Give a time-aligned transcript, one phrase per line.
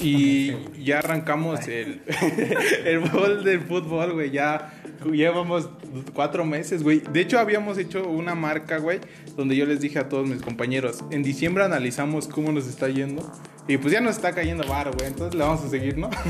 [0.00, 2.02] Y ya arrancamos el,
[2.84, 4.30] el bol del fútbol, güey.
[4.30, 4.72] Ya
[5.04, 5.68] llevamos
[6.14, 7.00] cuatro meses, güey.
[7.12, 9.00] De hecho, habíamos hecho una marca, güey,
[9.36, 13.30] donde yo les dije a todos mis compañeros, en diciembre analizamos cómo nos está yendo.
[13.68, 15.06] Y pues ya nos está cayendo bar, güey.
[15.06, 16.10] Entonces le vamos a seguir, ¿no?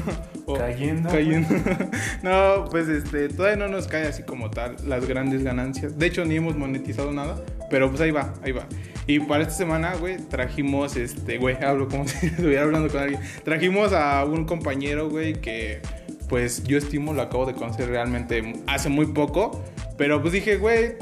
[0.45, 1.49] O- Cayendo, Cayendo.
[2.23, 5.99] no, pues este, todavía no nos cae así como tal las grandes ganancias.
[5.99, 7.41] De hecho, ni hemos monetizado nada.
[7.71, 8.67] Pero pues ahí va, ahí va.
[9.07, 13.21] Y para esta semana, güey, trajimos, este, güey, hablo como si estuviera hablando con alguien.
[13.45, 15.81] Trajimos a un compañero, güey, que
[16.29, 19.63] pues yo estimo, lo acabo de conocer realmente hace muy poco.
[19.99, 20.95] Pero pues dije, güey,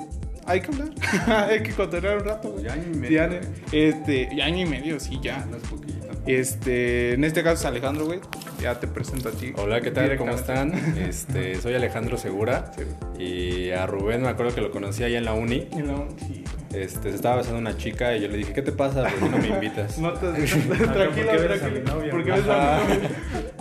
[0.47, 0.91] hay que hablar.
[1.51, 2.65] hay que contar un rato, güey.
[2.65, 3.41] Ya año y medio, Ya,
[3.73, 5.45] este, ya año y medio, sí, ya.
[5.47, 6.00] No es poquito.
[6.35, 8.21] Este, en este caso es Alejandro, güey.
[8.63, 9.53] Ya te presento a ti.
[9.57, 10.17] Hola, ¿qué tal?
[10.17, 10.73] ¿Cómo están?
[10.97, 12.71] Este, soy Alejandro Segura.
[13.19, 15.67] Y a Rubén me acuerdo que lo conocí allá en la uni.
[15.73, 18.71] Y no, sí, Este, se estaba besando una chica y yo le dije, ¿qué te
[18.71, 19.03] pasa?
[19.09, 19.99] ¿Por qué no me invitas?
[19.99, 21.95] No te, ¿por tranquilo, qué ves a mi tranquilo.
[21.95, 22.11] novia?
[22.13, 22.85] Porque ves a Ajá.
[22.87, 23.11] mi novia.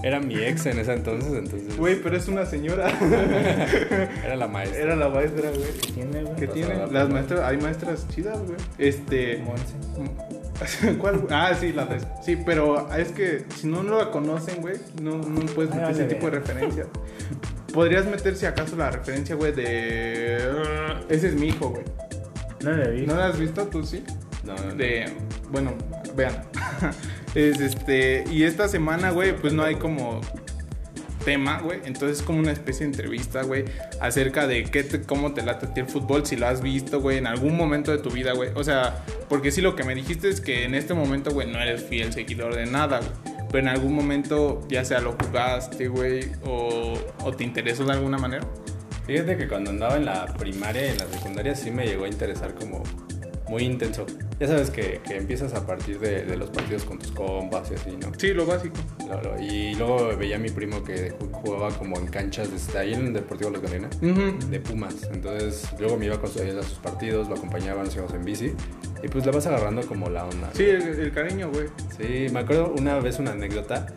[0.03, 2.89] Era mi ex en ese entonces, entonces Güey, pero es una señora.
[4.23, 4.79] era la maestra.
[4.81, 5.71] Era la maestra, güey.
[5.81, 6.35] ¿Qué tiene, güey?
[6.35, 6.75] ¿Qué tiene?
[6.91, 8.57] Las maestras, hay maestras chidas, güey.
[8.77, 9.37] Este.
[9.39, 9.73] Monse.
[10.99, 11.19] ¿Cuál?
[11.19, 11.33] güey?
[11.33, 11.99] Ah, sí, la de.
[12.23, 16.05] Sí, pero es que si no, no la conocen, güey, no, no puedes meter ese
[16.05, 16.87] tipo de referencia.
[17.73, 20.37] Podrías meter si acaso la referencia, güey, de.
[21.09, 21.83] Ese es mi hijo, güey.
[22.63, 23.05] No le vi.
[23.05, 24.03] ¿No la has visto tú, sí?
[24.43, 24.75] No, no, no.
[24.75, 25.05] de
[25.51, 25.73] bueno
[26.15, 26.33] vean
[27.35, 30.21] es este y esta semana güey pues no hay como
[31.33, 33.65] entonces es como una especie de entrevista güey
[34.01, 37.17] acerca de qué cómo te late a ti el fútbol si lo has visto güey
[37.17, 38.49] en algún momento de tu vida güey.
[38.55, 41.59] O sea porque sí lo que me dijiste es que en este momento güey no
[41.59, 43.37] eres fiel seguidor de nada güey.
[43.51, 48.17] Pero en algún momento ya sea lo jugaste güey o, o te interesó de alguna
[48.17, 48.45] manera.
[49.05, 52.07] Fíjate que cuando andaba en la primaria y en la secundaria sí me llegó a
[52.07, 52.83] interesar como
[53.49, 54.05] muy intenso.
[54.39, 57.73] Ya sabes que, que empiezas a partir de, de los partidos con tus compas y
[57.73, 58.11] así, ¿no?
[58.17, 58.75] sí lo básico
[59.07, 62.79] Lo- lo- Y luego veía a mi primo que ju- jugaba como en canchas de
[62.79, 63.95] ahí en el Deportivo Los Galenas.
[63.97, 64.49] Ujú.
[64.49, 64.95] de Pumas.
[65.11, 68.53] Entonces, luego me iba con sus, a sus partidos, lo acompañaba, nos íbamos en bici.
[69.03, 70.49] Y pues le vas agarrando como la onda.
[70.53, 73.87] sí el, el cariño güey Sí, me acuerdo una vez una anécdota.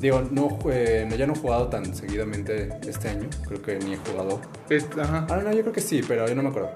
[0.00, 3.28] Digo, no, no, ya no he jugado tan seguidamente este año.
[3.46, 4.40] Creo que ni he jugado.
[4.68, 6.72] Es- ajá Ah, no, yo creo que sí, pero yo no me acuerdo.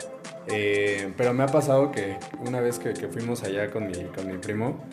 [0.49, 4.27] Eh, pero me ha pasado que una vez que, que fuimos allá con mi, con
[4.29, 4.84] mi primo,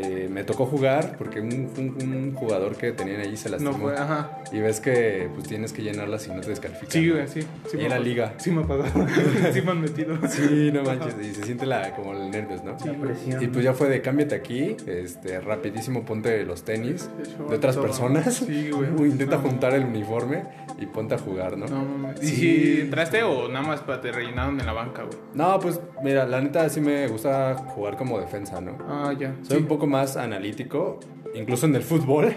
[0.00, 3.78] eh, me tocó jugar porque un, un- un jugador que tenían allí se no lastimó.
[3.78, 6.90] fue ajá Y ves que pues tienes que llenarlas y no te descalifican.
[6.90, 7.14] Sí, ¿no?
[7.14, 7.40] güey, sí.
[7.70, 8.34] sí Y en la liga.
[8.38, 9.06] Sí me ha pasado.
[9.52, 10.16] sí me han metido.
[10.28, 11.14] Sí, no manches.
[11.22, 12.72] Y se siente la, como el nervios, ¿no?
[12.84, 13.42] La presión.
[13.42, 17.08] Y pues ya fue de cámbiate aquí, este, rapidísimo ponte los tenis
[17.48, 17.84] de otras Todo.
[17.84, 18.34] personas.
[18.34, 18.90] Sí, güey.
[18.98, 19.42] Uy, Intenta No.
[19.42, 20.44] juntar el uniforme
[20.78, 21.66] y ponte a jugar, ¿no?
[21.66, 22.12] No.
[22.22, 22.36] ¿Y Sí.
[22.36, 25.18] si entraste o nada más para te rellenaron en la banca, güey?
[25.34, 28.78] No, pues mira, la neta sí me gusta jugar como defensa, ¿no?
[28.88, 29.34] Ah, ya.
[29.42, 29.62] Soy Sí.
[29.62, 31.00] un poco más analítico,
[31.34, 32.34] incluso en el fútbol.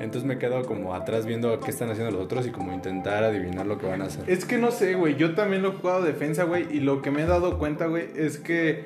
[0.00, 3.66] Entonces me quedo como atrás viendo qué están haciendo los otros y como intentar adivinar
[3.66, 4.28] lo que van a hacer.
[4.28, 5.16] Es que no sé, güey.
[5.16, 6.66] Yo también lo he jugado defensa, güey.
[6.70, 8.84] Y lo que me he dado cuenta, güey, es que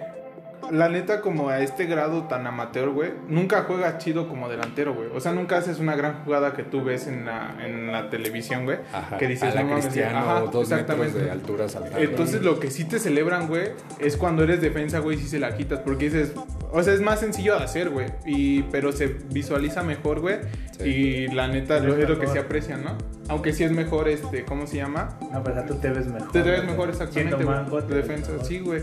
[0.70, 5.08] la neta, como a este grado tan amateur, güey, nunca juegas chido como delantero, güey.
[5.14, 8.64] O sea, nunca haces una gran jugada que tú ves en la, en la televisión,
[8.64, 8.78] güey.
[8.92, 9.16] Ajá.
[9.18, 11.18] Que dices, a la no Cristiano, ajá, dos metros exactamente.
[11.20, 11.98] de altura saltando.
[11.98, 15.56] Entonces lo que sí te celebran, güey, es cuando eres defensa, güey, si se la
[15.56, 15.80] quitas.
[15.80, 16.32] Porque dices,
[16.72, 18.06] o sea, es más sencillo de hacer, güey.
[18.26, 20.36] Y, pero se visualiza mejor, güey.
[20.78, 20.84] Sí.
[20.88, 22.96] Y la neta lo, Es lo que se aprecia, ¿no?
[23.28, 25.18] Aunque sí es mejor, este, ¿cómo se llama?
[25.32, 26.30] No, pero tú te ves mejor.
[26.32, 26.70] Te ves güey.
[26.70, 27.64] mejor exactamente, güey.
[27.86, 28.46] te ves defensa, mejor.
[28.46, 28.82] sí, güey.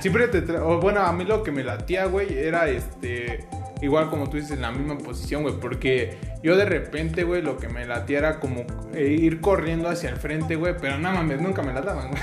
[0.00, 3.44] Siempre te tra- o bueno, a mí lo que me latía, güey, era este
[3.82, 7.58] igual como tú dices en la misma posición, güey, porque yo de repente, güey, lo
[7.58, 11.40] que me latía era como eh, ir corriendo hacia el frente, güey, pero no mames,
[11.40, 12.22] nunca me la daban, güey.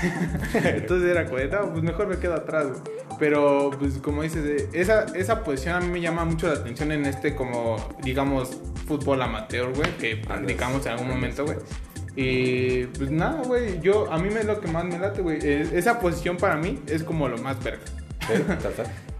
[0.64, 2.80] Entonces era como, no, pues mejor me quedo atrás, güey.
[3.18, 6.90] Pero pues como dices, eh, esa esa posición a mí me llama mucho la atención
[6.90, 11.58] en este como digamos fútbol amateur, güey, que practicamos en algún momento, güey.
[12.16, 15.38] Y pues nada, güey, yo a mí me es lo que más me late, güey.
[15.42, 17.84] Eh, Esa posición para mí es como lo más verga.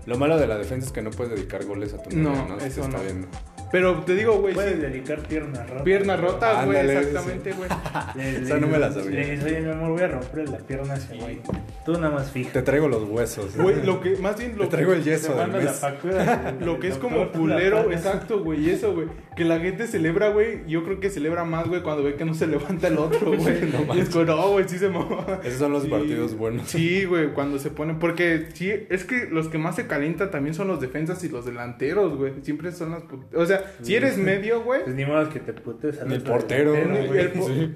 [0.06, 2.56] Lo malo de la defensa es que no puedes dedicar goles a tu No, ¿no?
[2.58, 3.02] Eso está no.
[3.02, 3.28] viendo.
[3.72, 5.82] Pero te digo, güey, Puedes sí, dedicar piernas rotas.
[5.84, 7.68] piernas rotas, güey, exactamente, güey.
[8.18, 9.10] Esa le- no me la sabía.
[9.10, 11.40] Le dices, oye, mi amor, voy a romper la pierna a ese güey.
[11.84, 12.52] Tú nada más fija.
[12.52, 13.56] Te traigo los huesos.
[13.56, 16.54] Güey, lo que más bien lo Te traigo el Te yeso del la factura.
[16.60, 19.06] Lo que es como culero, exacto, güey, y eso, güey.
[19.36, 20.60] Que la gente celebra, güey.
[20.66, 23.60] Yo creo que celebra más, güey, cuando ve que no se levanta el otro, güey.
[23.86, 25.88] No y es como, no, güey, sí se mo- Esos son los Sí.
[25.88, 26.68] partidos buenos.
[26.68, 27.98] Sí, güey, cuando se ponen.
[27.98, 31.44] Porque sí, es que los que más se calientan también son los defensas y los
[31.46, 32.32] delanteros, güey.
[32.42, 33.02] Siempre son las.
[33.34, 34.82] O sea, si eres medio, güey.
[34.84, 37.18] Pues ni modo que te putes al el portero, güey.
[37.20, 37.72] el po- Sí.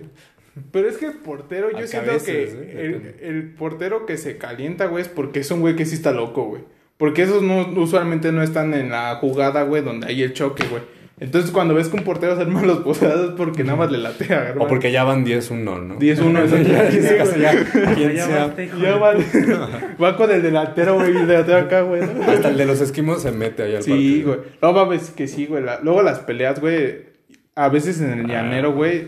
[0.71, 3.17] Pero es que el portero, yo A siento que ¿eh?
[3.21, 6.13] el, el portero que se calienta, güey, es porque es un güey que sí está
[6.13, 6.63] loco, güey.
[6.97, 10.83] Porque esos no, usualmente no están en la jugada, güey, donde hay el choque, güey.
[11.21, 13.99] Entonces, cuando ves que un portero se arma los posados es porque nada más le
[13.99, 14.65] latea, hermano.
[14.65, 15.99] O porque ya van 10-1, ¿no?
[16.01, 19.15] 10-1 eso Ya, sí, ya, ya, de- va,
[20.03, 22.01] va con el delantero, güey, el delantero acá, güey.
[22.03, 22.25] ¿no?
[22.25, 24.27] Hasta el de los esquimos se mete ahí al Sí, partido.
[24.37, 24.41] güey.
[24.61, 25.63] No mames, que sí, güey.
[25.63, 27.07] La- Luego las peleas, güey,
[27.55, 29.07] a veces en el llanero, güey.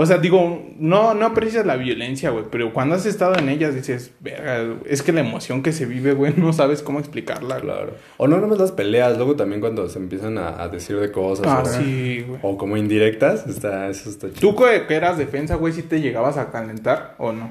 [0.00, 3.74] O sea, digo, no, no aprecias la violencia, güey, pero cuando has estado en ellas
[3.74, 7.58] dices, verga, es que la emoción que se vive, güey, no sabes cómo explicarla.
[7.58, 7.94] Claro.
[8.16, 11.48] O no nomás las peleas, luego también cuando se empiezan a, a decir de cosas.
[11.48, 12.38] Ah, o, sí, güey.
[12.44, 14.38] o como indirectas, está, eso está chido.
[14.38, 17.50] ¿Tú que, eras defensa, güey, si te llegabas a calentar o no?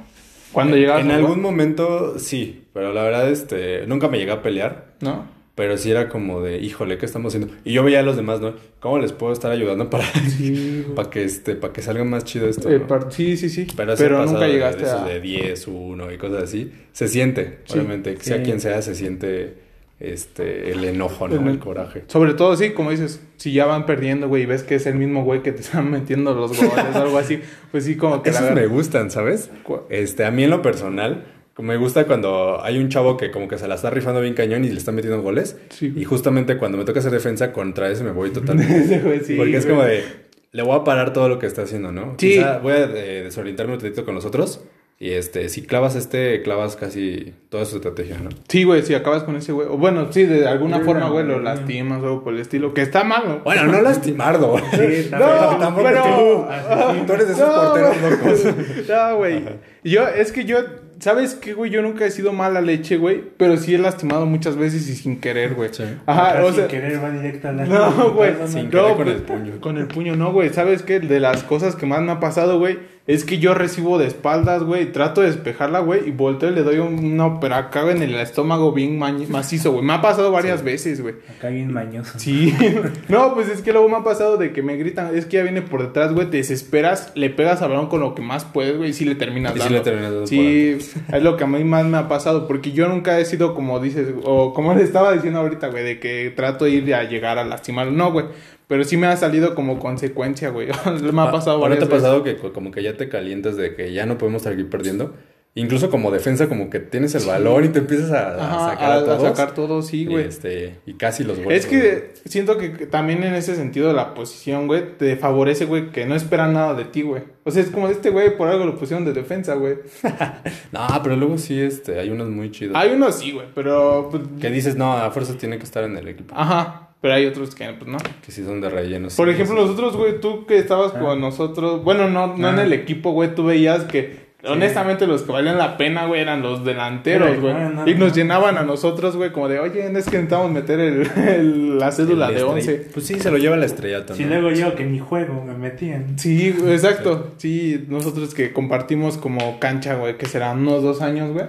[0.54, 4.86] Cuando llegabas En algún momento sí, pero la verdad, este, nunca me llegué a pelear.
[5.02, 5.37] ¿no?
[5.58, 7.52] Pero sí era como de, híjole, ¿qué estamos haciendo?
[7.66, 8.54] Y yo veía a los demás, ¿no?
[8.80, 12.48] ¿Cómo les puedo estar ayudando para, Sí, para que este, para que salga más chido
[12.48, 12.70] esto?
[12.70, 13.12] Eh, no?
[13.12, 13.66] sí, sí, sí.
[13.76, 15.04] Pero, Pero, nunca llegaste de, a...
[15.04, 16.72] de 10, 1 y cosas así.
[16.92, 18.16] Se siente, Sí, obviamente.
[18.22, 19.56] Sea quien sea, se siente
[20.00, 21.42] este, el enojo, ¿no?
[21.42, 22.04] El- El, coraje.
[22.08, 24.94] Sobre todo, sí, como dices, si ya van perdiendo, güey, y ves que es el
[24.94, 27.40] mismo güey que te están metiendo los goles o algo así,
[27.72, 29.50] pues sí, como que la Esos me agarra- gustan, ¿sabes?
[29.90, 31.26] Este, a mí en lo personal,
[31.60, 34.64] me gusta cuando hay un chavo que como que se la está rifando bien cañón
[34.64, 35.58] y le está metiendo goles.
[35.70, 35.94] Sí.
[35.96, 39.00] Y justamente cuando me toca hacer defensa, contra ese me voy totalmente.
[39.04, 39.76] Güey, sí, Porque es güey.
[39.76, 40.04] como de,
[40.52, 42.16] le voy a parar todo lo que está haciendo, ¿no?
[42.18, 42.36] Sí.
[42.36, 44.62] Quizá voy a eh, desorientarme un poquito con los otros.
[45.00, 48.30] Y este, si clavas este, clavas casi toda su estrategia, ¿no?
[48.48, 49.68] Sí, güey, si acabas con ese güey.
[49.68, 51.44] O bueno, sí, de alguna forma, no, güey, lo no.
[51.44, 52.74] lastimas o algo por el estilo.
[52.74, 53.40] Que está mal, ¿no?
[53.42, 54.58] Bueno, no lastimardo.
[54.72, 55.60] Sí, No, también.
[55.60, 56.04] tampoco pero...
[56.04, 57.06] tú.
[57.06, 58.46] Tú eres de esos porteros locos.
[58.90, 59.44] No, güey.
[59.84, 60.58] Yo, es que yo...
[61.00, 61.70] ¿Sabes qué, güey?
[61.70, 63.24] Yo nunca he sido mala leche, güey.
[63.38, 65.70] Pero sí he lastimado muchas veces y sin querer, güey.
[65.74, 65.84] Sí.
[66.06, 66.68] Ajá, Acá o sin sea...
[66.68, 68.34] querer va directo a la No, güey.
[68.48, 69.62] Sin No, querer con pues, el puño.
[69.62, 70.50] Con el puño, no, güey.
[70.50, 71.00] ¿Sabes qué?
[71.00, 74.64] De las cosas que más me ha pasado, güey, es que yo recibo de espaldas,
[74.64, 74.92] güey.
[74.92, 78.14] Trato de despejarla, güey, y volteo y le doy un- una pero acá en el
[78.16, 79.84] estómago bien macizo, güey.
[79.84, 81.16] Me ha pasado varias veces, güey.
[81.38, 82.20] Acá bien mañoso.
[82.20, 82.54] Sí.
[83.10, 85.44] no, pues es que luego me ha pasado de que me gritan, es que ya
[85.44, 88.78] viene por detrás, güey, te desesperas, le pegas al balón con lo que más puedes,
[88.78, 89.78] güey, y sí le terminas Y sí dando.
[89.78, 90.78] le terminas dando Sí,
[91.12, 93.80] es lo que a mí más me ha pasado, porque yo nunca he sido como
[93.80, 97.38] dices, o como le estaba diciendo ahorita, güey, de que trato de ir a llegar
[97.38, 97.88] a lastimar.
[97.92, 98.26] No, güey,
[98.68, 100.68] pero sí me ha salido como consecuencia, güey.
[101.14, 102.02] me ha pasado ¿Ahora te ha veces.
[102.02, 105.14] pasado que co- como que ya te calientas de que ya no podemos seguir perdiendo?
[105.56, 108.98] Incluso como defensa, como que tienes el balón y te empiezas a, sacar a, a,
[108.98, 109.22] a todos.
[109.24, 110.26] sacar todo, sí, y, güey.
[110.26, 111.40] este, y casi los.
[111.50, 116.06] Es que siento que también en ese sentido la posición, güey, te favorece, güey, que
[116.06, 117.24] no esperan nada de ti, güey.
[117.44, 119.78] O sea, es como este güey, por algo lo pusieron de defensa, güey.
[120.72, 122.76] No, pero luego sí, este, hay unos muy chidos.
[122.76, 124.10] Hay unos sí, güey, pero...
[124.12, 126.36] pues, Que dices, no, a fuerza tiene que estar en el equipo.
[126.38, 127.98] Ajá, pero hay otros que, pues, no.
[128.26, 129.08] Que sí son de relleno.
[129.16, 129.62] Por sí, ejemplo, sí.
[129.64, 131.00] nosotros, güey, tú que estabas Ah.
[131.00, 131.84] con nosotros...
[131.84, 132.64] Bueno, no, no en Ah.
[132.64, 134.28] el equipo, güey, tú veías que...
[134.48, 137.54] Honestamente, los que valían la pena, güey, eran los delanteros, güey.
[137.54, 138.16] no, no, y nos no.
[138.16, 142.28] llenaban a nosotros, güey, como de, oye, es que necesitamos meter el, el- la cédula
[142.28, 142.90] El de estrella- 11.
[142.94, 146.18] Pues sí, se lo lleva la estrella Si luego yo que ni juego me metían.
[146.20, 147.32] Sí, güey, exacto.
[147.38, 151.46] Sí, nosotros que compartimos como cancha, güey, que serán unos dos años, güey.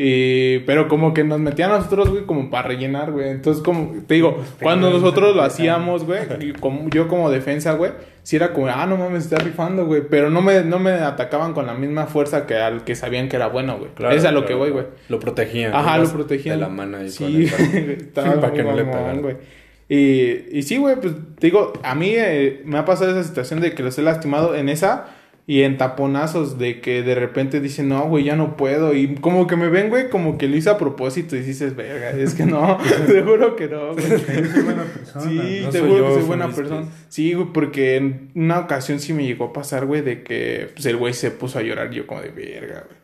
[0.00, 3.30] Y, pero como que nos metían a nosotros, güey, como para rellenar, güey.
[3.30, 7.72] Entonces, como te digo, Pues, cuando nosotros lo hacíamos, güey, y como, yo como defensa,
[7.72, 7.90] güey,
[8.22, 10.02] sí era como, ah, no mames, está rifando, güey.
[10.08, 13.34] Pero no me, no me atacaban con la misma fuerza que al que sabían que
[13.34, 13.90] era bueno, güey.
[13.96, 14.46] Claro, es a lo claro.
[14.46, 14.86] que voy, güey.
[15.08, 15.74] Lo protegían.
[15.74, 16.58] Ajá, lo protegían.
[16.60, 17.90] De la mano ahí Sí, con el balón.
[17.98, 19.20] estaba Para que no le pegaran.
[19.20, 19.36] güey.
[19.88, 23.60] Y, y sí, güey, pues te digo, a mí eh, me ha pasado esa situación
[23.60, 25.06] de que los he lastimado en esa
[25.48, 28.94] y en taponazos de que de repente dicen, no, güey, ya no puedo.
[28.94, 32.10] Y como que me ven, güey, como que lo hice a propósito y dices, verga,
[32.10, 32.76] es que no,
[33.06, 34.06] seguro que no, güey.
[34.62, 35.24] Buena persona.
[35.24, 36.86] Sí, no te juro yo, que soy buena persona.
[37.08, 40.84] Sí, güey, porque en una ocasión sí me llegó a pasar, güey, de que pues,
[40.84, 41.92] el güey se puso a llorar.
[41.92, 42.98] Yo como de verga, güey.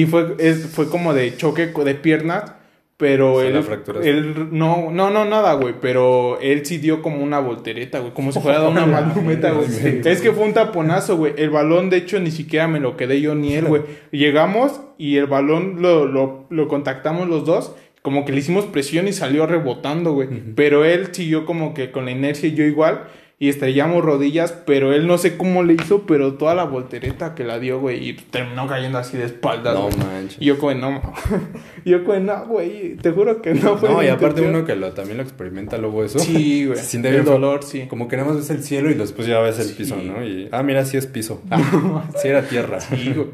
[0.00, 2.54] Y fue, es, fue como de choque de piernas,
[3.02, 3.56] pero él,
[4.04, 8.30] él no, no, no, nada, güey, pero él sí dio como una voltereta, güey, como
[8.30, 9.66] si fuera una malumeta, güey.
[9.66, 10.00] Sí.
[10.04, 11.34] Es que fue un taponazo, güey.
[11.36, 13.82] El balón, de hecho, ni siquiera me lo quedé yo ni él, güey.
[14.12, 17.74] Llegamos y el balón lo, lo, lo contactamos los dos.
[18.02, 20.28] Como que le hicimos presión y salió rebotando, güey.
[20.54, 23.08] Pero él siguió como que con la inercia y yo igual.
[23.42, 27.42] Y estrellamos rodillas, pero él no sé cómo le hizo, pero toda la voltereta que
[27.42, 28.08] la dio, güey.
[28.10, 29.96] Y terminó cayendo así de espaldas, No güey.
[29.96, 30.36] manches.
[30.40, 31.02] Y yo como, no,
[31.84, 32.94] yo como, no, güey.
[32.98, 34.54] Te juro que no fue No, y aparte intención".
[34.54, 36.20] uno que lo, también lo experimenta luego eso.
[36.20, 36.78] Sí, güey.
[36.78, 37.86] Se siente el bien dolor, sí.
[37.88, 39.74] Como que nada más ves el cielo y después ya ves el Sí.
[39.76, 40.24] piso, ¿no?
[40.24, 41.42] Y, ah, mira, sí es piso.
[41.50, 42.78] Ah, sí era tierra.
[42.80, 43.26] Sí, güey.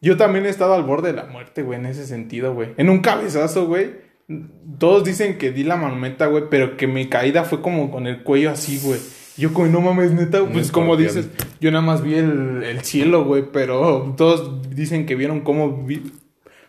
[0.00, 2.70] Yo también he estado al borde de la muerte, güey, en ese sentido, güey.
[2.78, 3.90] En un cabezazo, güey.
[4.78, 8.22] Todos dicen que di la manumeta, güey, pero que mi caída fue como con el
[8.22, 8.98] cuello así, güey.
[9.40, 11.28] Yo como, no mames, neta, pues como dices,
[11.60, 16.12] yo nada más vi el, el cielo, güey, pero todos dicen que vieron cómo vi,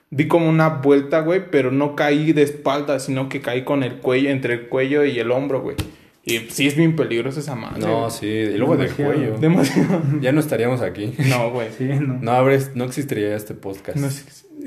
[0.10, 3.96] di como una vuelta, güey, pero no caí de espalda, sino que caí con el
[3.98, 5.76] cuello, entre el cuello y el hombro, güey.
[6.24, 7.80] Y sí es bien peligroso esa madre.
[7.80, 9.38] No, sí, y luego del cuello.
[9.40, 10.02] Demasiado.
[10.22, 11.14] Ya no estaríamos aquí.
[11.30, 11.70] No, güey.
[11.76, 12.20] Sí, no.
[12.22, 13.98] No, habres- no existiría este podcast.
[13.98, 14.08] No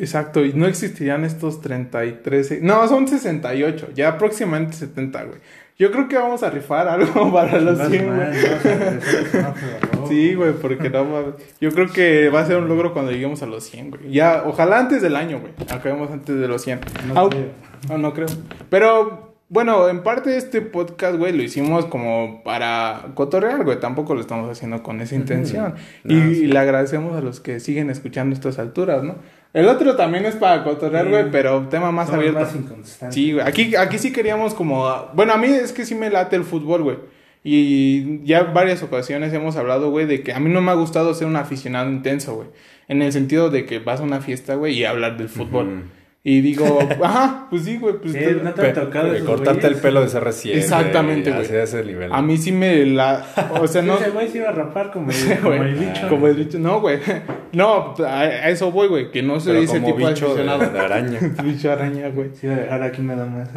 [0.00, 2.60] exacto, y no existirían estos 33.
[2.60, 5.38] No, son 68, ya próximamente 70, güey.
[5.76, 10.08] Yo creo que vamos a rifar algo para los Vas 100, mal, güey.
[10.08, 11.34] Sí, güey, porque no mames.
[11.60, 14.10] Yo creo que va a ser un logro cuando lleguemos a los 100, güey.
[14.12, 15.52] Ya, ojalá antes del año, güey.
[15.70, 16.80] Acabemos antes de los 100.
[17.08, 17.46] No Au- creo.
[17.88, 18.26] no, no creo.
[18.68, 23.80] Pero, bueno, en parte este podcast, güey, lo hicimos como para cotorrear, güey.
[23.80, 25.74] Tampoco lo estamos haciendo con esa intención.
[26.04, 26.42] y, No, sí.
[26.44, 29.16] y le agradecemos a los que siguen escuchando estas alturas, ¿no?
[29.54, 31.10] El otro también es para cotorrear, Sí.
[31.10, 32.40] güey, pero tema más Somos abierto.
[32.40, 33.14] más.
[33.14, 33.46] Sí, güey.
[33.46, 34.84] Aquí, aquí sí queríamos como...
[35.14, 36.96] Bueno, a mí es que sí me late el fútbol, güey.
[37.44, 41.14] Y ya varias ocasiones hemos hablado, güey, de que a mí no me ha gustado
[41.14, 42.48] ser un aficionado intenso, güey.
[42.88, 45.84] En el sentido de que vas a una fiesta, güey, y hablar del fútbol.
[46.26, 47.98] Y digo, ajá, pues sí, güey.
[47.98, 50.24] Pues Sí, te- no te han Pe- tocado de esos cortarte el pelo de ser
[50.24, 50.56] recién.
[50.58, 51.42] Exactamente, güey.
[51.44, 52.10] Así a ese nivel.
[52.14, 53.26] A mí sí me la...
[53.60, 53.98] O sea, no...
[53.98, 56.08] Ese güey se iba a rapar como el, como el bicho.
[56.08, 56.58] Como el bicho.
[56.58, 56.98] No, güey.
[57.52, 59.10] No, a, a eso voy, güey.
[59.12, 60.50] Que no soy Pero ese como tipo bicho de de,
[60.80, 61.20] araña.
[61.44, 62.30] bicho araña, güey.
[62.34, 63.48] Se iba a dejar aquí nada más.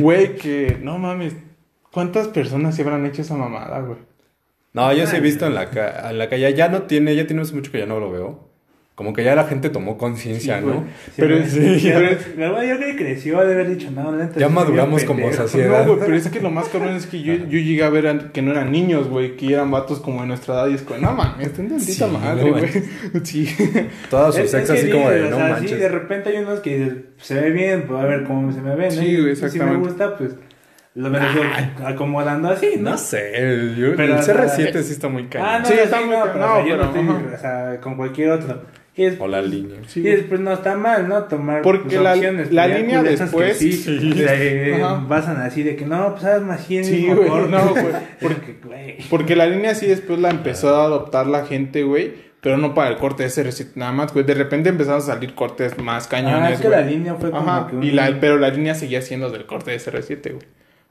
[0.00, 0.78] Güey, que...
[0.82, 1.34] No mames.
[1.92, 3.98] ¿Cuántas personas se habrán hecho esa mamada, güey?
[4.72, 6.52] No, yo sí he visto en la, ca- en la calle.
[6.54, 8.47] Ya no tiene, ya tiene hace mucho que ya no lo veo.
[8.98, 10.84] Como que ya la gente tomó conciencia, Sí, ¿no?
[11.04, 11.48] Sí, Pero güey.
[11.48, 14.40] sí, Ya, pero- la verdad, yo creo que creció de haber dicho, no, la neta,
[14.40, 15.84] Ya sí, maduramos como sociedad.
[15.86, 18.08] No, güey, pero es que lo más cabrón es que yo, yo llegué a ver
[18.08, 20.82] a- que no eran niños, güey, que eran vatos como de nuestra edad y es
[20.82, 22.62] como, no mames, tantita Sí, madre, no güey.
[22.64, 22.84] manches.
[23.22, 23.48] Sí.
[24.10, 25.70] Todos sus Es- ex es así como de dices, no o sea, manches.
[25.70, 28.60] Sí, de repente hay unos que dices, se ve bien, pues a ver cómo se
[28.60, 28.90] me ve, ¿no?
[28.90, 29.88] Sí, güey, Si me exactamente.
[29.88, 30.32] gusta, pues
[30.96, 31.46] lo me lo estoy
[31.84, 32.90] acomodando así, ¿no?
[32.90, 33.30] No sé,
[33.78, 35.62] yo, Pero, el o sea, CR7 sí está muy Ah, cañón.
[35.62, 37.34] no, Sí, sí, está no, muy ca- pero, no, o sea, yo pero, no estoy,
[37.34, 38.62] o sea, con cualquier otro.
[38.98, 39.78] Y, O la línea.
[39.86, 41.22] Sí, y después no está mal, ¿no?
[41.24, 42.52] Tomar Porque pues, la- opciones.
[42.52, 44.12] la ya línea después- sí, sí.
[44.12, 45.04] se Ajá.
[45.06, 47.50] basan así de que no, pues sabes más bien Sí, mismo güey, corte.
[47.50, 47.70] no,
[48.64, 48.96] güey.
[49.08, 52.26] Porque, la línea sí después la empezó a adoptar la gente, güey.
[52.40, 54.24] Pero no para el corte de SR7 nada más, güey.
[54.24, 56.80] De repente empezaron a salir cortes más cañones, Ah, es que güey.
[56.80, 59.44] la línea fue como Ajá, que un- y la, pero la línea seguía siendo del
[59.46, 60.46] corte de SR7, güey.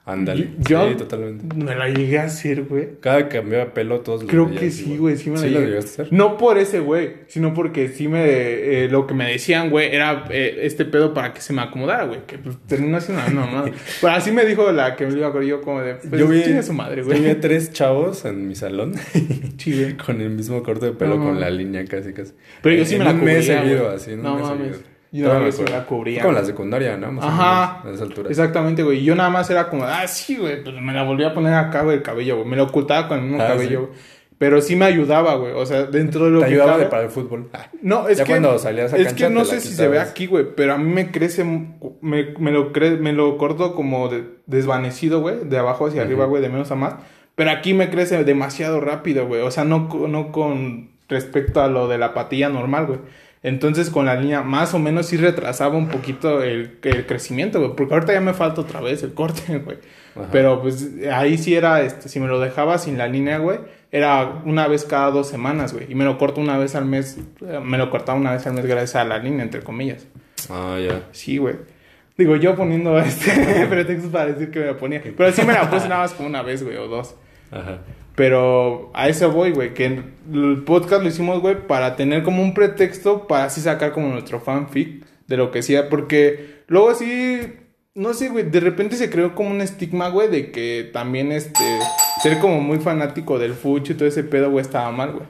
[0.07, 0.47] Ándale.
[0.59, 1.53] Yo- Sí, totalmente.
[1.55, 2.87] Me la llegué a hacer, güey.
[3.01, 5.69] Cada que cambiaba pelo, todos Creo que sí, güey, sí me la ¿Sí lo llegué.
[5.71, 6.13] llegaste a hacer?
[6.17, 8.23] No por ese güey, sino porque sí me...
[8.25, 12.05] eh, lo que me decían, güey, era eh, este pedo para que se me acomodara,
[12.05, 12.21] güey.
[12.25, 13.69] Que pues terminó siendo una mamada.
[14.01, 15.95] Pero así me dijo la que me iba a acordar yo como de...
[15.95, 17.29] Pues, yo vi, chinga su madre, yo vi güey.
[17.31, 18.93] a tres chavos en mi salón
[19.57, 19.97] Sí, güey.
[19.97, 22.31] con el mismo corte de pelo, No, con la línea casi, casi.
[22.61, 23.95] Pero yo En- sí me la un mes cubría, seguido, güey.
[23.95, 24.57] así, No mes mames.
[24.71, 24.96] seguido.
[25.11, 25.77] Yo no, me yo sí acuerdo.
[25.79, 26.21] la cubría.
[26.21, 27.11] Como la secundaria, ¿no?
[27.11, 27.79] Más o Ajá.
[27.83, 28.29] menos, a esa altura.
[28.29, 28.99] Exactamente, güey.
[28.99, 30.63] Y Yo nada más era como, ah, sí, güey.
[30.63, 32.47] Pues me la volví a poner acá, güey, el cabello, güey.
[32.47, 33.93] Me lo ocultaba con el mismo Ah, cabello, güey.
[34.39, 35.53] Pero sí me ayudaba, güey.
[35.53, 37.49] O sea, dentro de lo Te que ayudaba de para el fútbol.
[37.53, 38.33] Ah, No, es Ya que.
[38.33, 40.45] cuando salías a Es cancha que no sé si se ve aquí, güey.
[40.55, 41.43] Pero a mí me crece.
[41.43, 45.37] Me, me lo, cre- me lo corto como de- desvanecido, güey.
[45.45, 46.41] De abajo hacia arriba, güey.
[46.43, 46.95] De menos a más.
[47.33, 49.41] Pero aquí me crece demasiado rápido, güey.
[49.41, 52.99] O sea, no, no con respecto a lo de la patilla normal, güey.
[53.43, 57.75] Entonces con la línea más o menos sí retrasaba un poquito el, el crecimiento, güey.
[57.75, 59.77] Porque ahorita ya me falta otra vez el corte, güey.
[60.31, 63.59] Pero pues ahí sí era, este, si me lo dejaba sin la línea, güey,
[63.91, 65.85] era una vez cada dos semanas, güey.
[65.91, 68.53] Y me lo corto una vez al mes, eh, me lo cortaba una vez al
[68.53, 70.07] mes gracias a la línea, entre comillas.
[70.49, 71.03] Ah, ya.
[71.11, 71.55] Sí, güey.
[72.17, 75.01] Digo, yo poniendo este pretextos para decir que me la ponía.
[75.03, 77.15] Pero sí me la puse nada más como una vez, güey, o dos.
[77.51, 77.79] Ajá.
[78.15, 82.55] Pero a eso voy, güey, que el podcast lo hicimos, güey, para tener como un
[82.55, 87.41] pretexto para así sacar como nuestro fanfic de lo que sea, porque luego sí,
[87.93, 91.63] no sé, güey, de repente se creó como un estigma, güey, de que también este,
[92.23, 95.27] ser como muy fanático del fucho y todo ese pedo, güey, estaba mal, güey.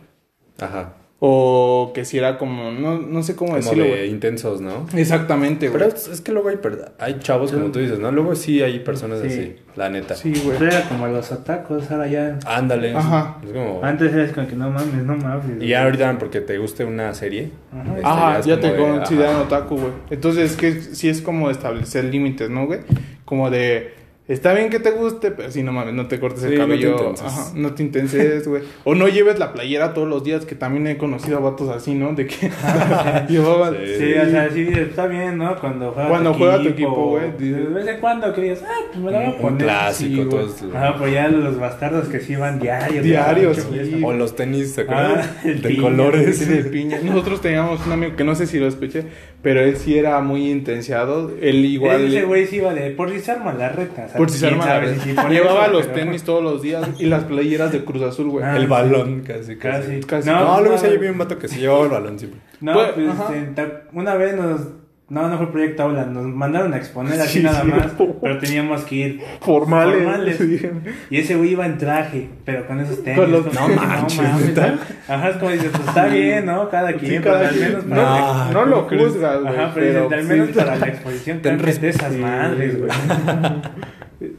[0.60, 0.94] Ajá.
[1.20, 4.86] O que si era como, no, no sé cómo Como decirlo, de intensos, ¿no?
[4.96, 5.80] Exactamente, güey.
[5.82, 6.60] Pero es, es que luego hay,
[7.00, 8.12] hay chavos, como tú dices, ¿no?
[8.12, 9.28] Luego sí hay personas Sí.
[9.28, 10.14] así, la neta.
[10.16, 10.58] Sí, güey.
[10.62, 12.38] Era como los atacos, ahora ya.
[12.46, 12.96] Ándale.
[12.96, 13.40] Ajá.
[13.44, 13.84] Es como...
[13.84, 15.64] Antes eres como que no mames, no mames.
[15.64, 17.50] Y ya ahorita porque te guste una serie.
[17.74, 17.96] Ajá.
[17.96, 19.94] este, Ajá, ya como te de, consideran otaku, güey.
[20.12, 22.82] Entonces, es que sí es como establecer límites, ¿no, güey?
[23.26, 23.96] Como de,
[24.28, 26.66] está bien que te guste, pero sí, no mames, no te cortes Sí, el no
[26.66, 26.92] te cabello.
[26.98, 27.26] intenses.
[27.26, 28.64] Ajá, no te intenses, güey.
[28.84, 31.94] O no lleves la playera todos los días, que también he conocido a vatos así,
[31.94, 32.14] ¿no?
[32.14, 32.50] De que
[33.30, 33.76] llevaban...
[33.86, 33.96] Sí.
[33.98, 35.56] Sí, o sea, sí, está bien, ¿no?
[35.60, 38.72] Cuando juega Cuando juega tu equipo, güey, dices- De vez en cuando que digas, ah,
[38.92, 39.64] pues me la voy a Un poner.
[39.64, 40.30] clásico, sí, güey.
[40.30, 40.64] todos.
[40.76, 43.04] Ah, pues ya los bastardos que sí van diarios.
[43.04, 43.68] Diarios.
[44.04, 45.22] O los tenis, ¿se acuerdan?
[45.22, 46.38] Ah, de piña, colores.
[46.38, 47.00] Sí, de piña.
[47.04, 49.04] Nosotros teníamos un amigo que no sé si lo escuché,
[49.42, 51.32] pero él sí era muy intensiado.
[51.42, 52.06] Él igual...
[52.08, 54.08] Ese güey sí iba de por si se arma la reta.
[54.18, 57.72] Por si se arma la Llevaba los pero- tenis todos los días y las playeras
[57.72, 58.44] de Cruz Azul, güey.
[58.46, 60.00] Ah, el balón, casi, casi.
[60.26, 60.84] No, No, luego no.
[60.94, 62.40] yo vi un vato que sí llevaba el balón siempre.
[62.62, 64.62] No, Pues, pues este, una vez nos
[65.10, 67.68] No, no fue proyecto aula, nos mandaron a exponer así Sí, nada sí.
[67.70, 70.04] más, pero teníamos que ir Formales.
[70.04, 70.38] formales.
[70.38, 70.70] Sí.
[71.10, 73.18] Y ese güey iba en traje, pero con esos tenis.
[73.22, 74.54] Con los- como No manches, mames.
[74.58, 75.14] ¿no?
[75.16, 76.68] Ajá, es como dices, pues está bien, ¿no?
[76.70, 77.68] Cada quien, Sí, pero cada al quien.
[77.70, 79.56] menos No, para Ah, no lo juzgas, güey.
[79.56, 82.92] Ajá, pero, pero al menos para la exposición Ten ten de esas madres, güey.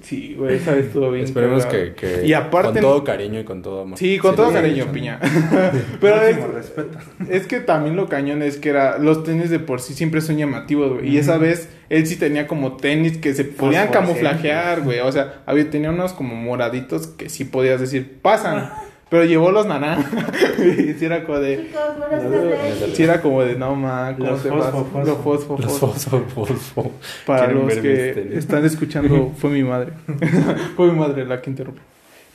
[0.00, 1.24] Sí, güey, esa vez estuvo bien.
[1.24, 2.72] Esperemos que, que Y aparte.
[2.72, 3.96] con todo cariño y con todo amor.
[3.96, 4.92] Sí, con todo cariño, hecho.
[4.92, 5.20] piña.
[6.00, 6.98] Pero es, Máximo respeto.
[7.28, 8.98] es que también lo cañón es que era.
[8.98, 11.08] Los tenis de por sí siempre son llamativos, güey.
[11.10, 14.98] Y esa vez él sí tenía como tenis que se podían camuflajear, güey.
[15.00, 18.70] O sea, había, tenía unos como moraditos que sí podías decir, pasan.
[19.10, 20.12] Pero llevó los naranjas.
[20.58, 21.66] y sí era como de.
[21.66, 22.96] Chicos, buenas tardes.
[22.96, 24.98] Sí era como de, no ma, ¿cómo Los fosfo, fosfo.
[25.04, 26.18] Los fosfo, Los fosfo.
[26.20, 26.92] fosfo, fosfo.
[27.26, 28.38] Para los ver que mis tenis.
[28.38, 29.92] están escuchando, fue mi madre.
[30.76, 31.82] fue mi madre la que interrumpió.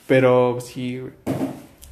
[0.08, 1.12] Pero sí, güey.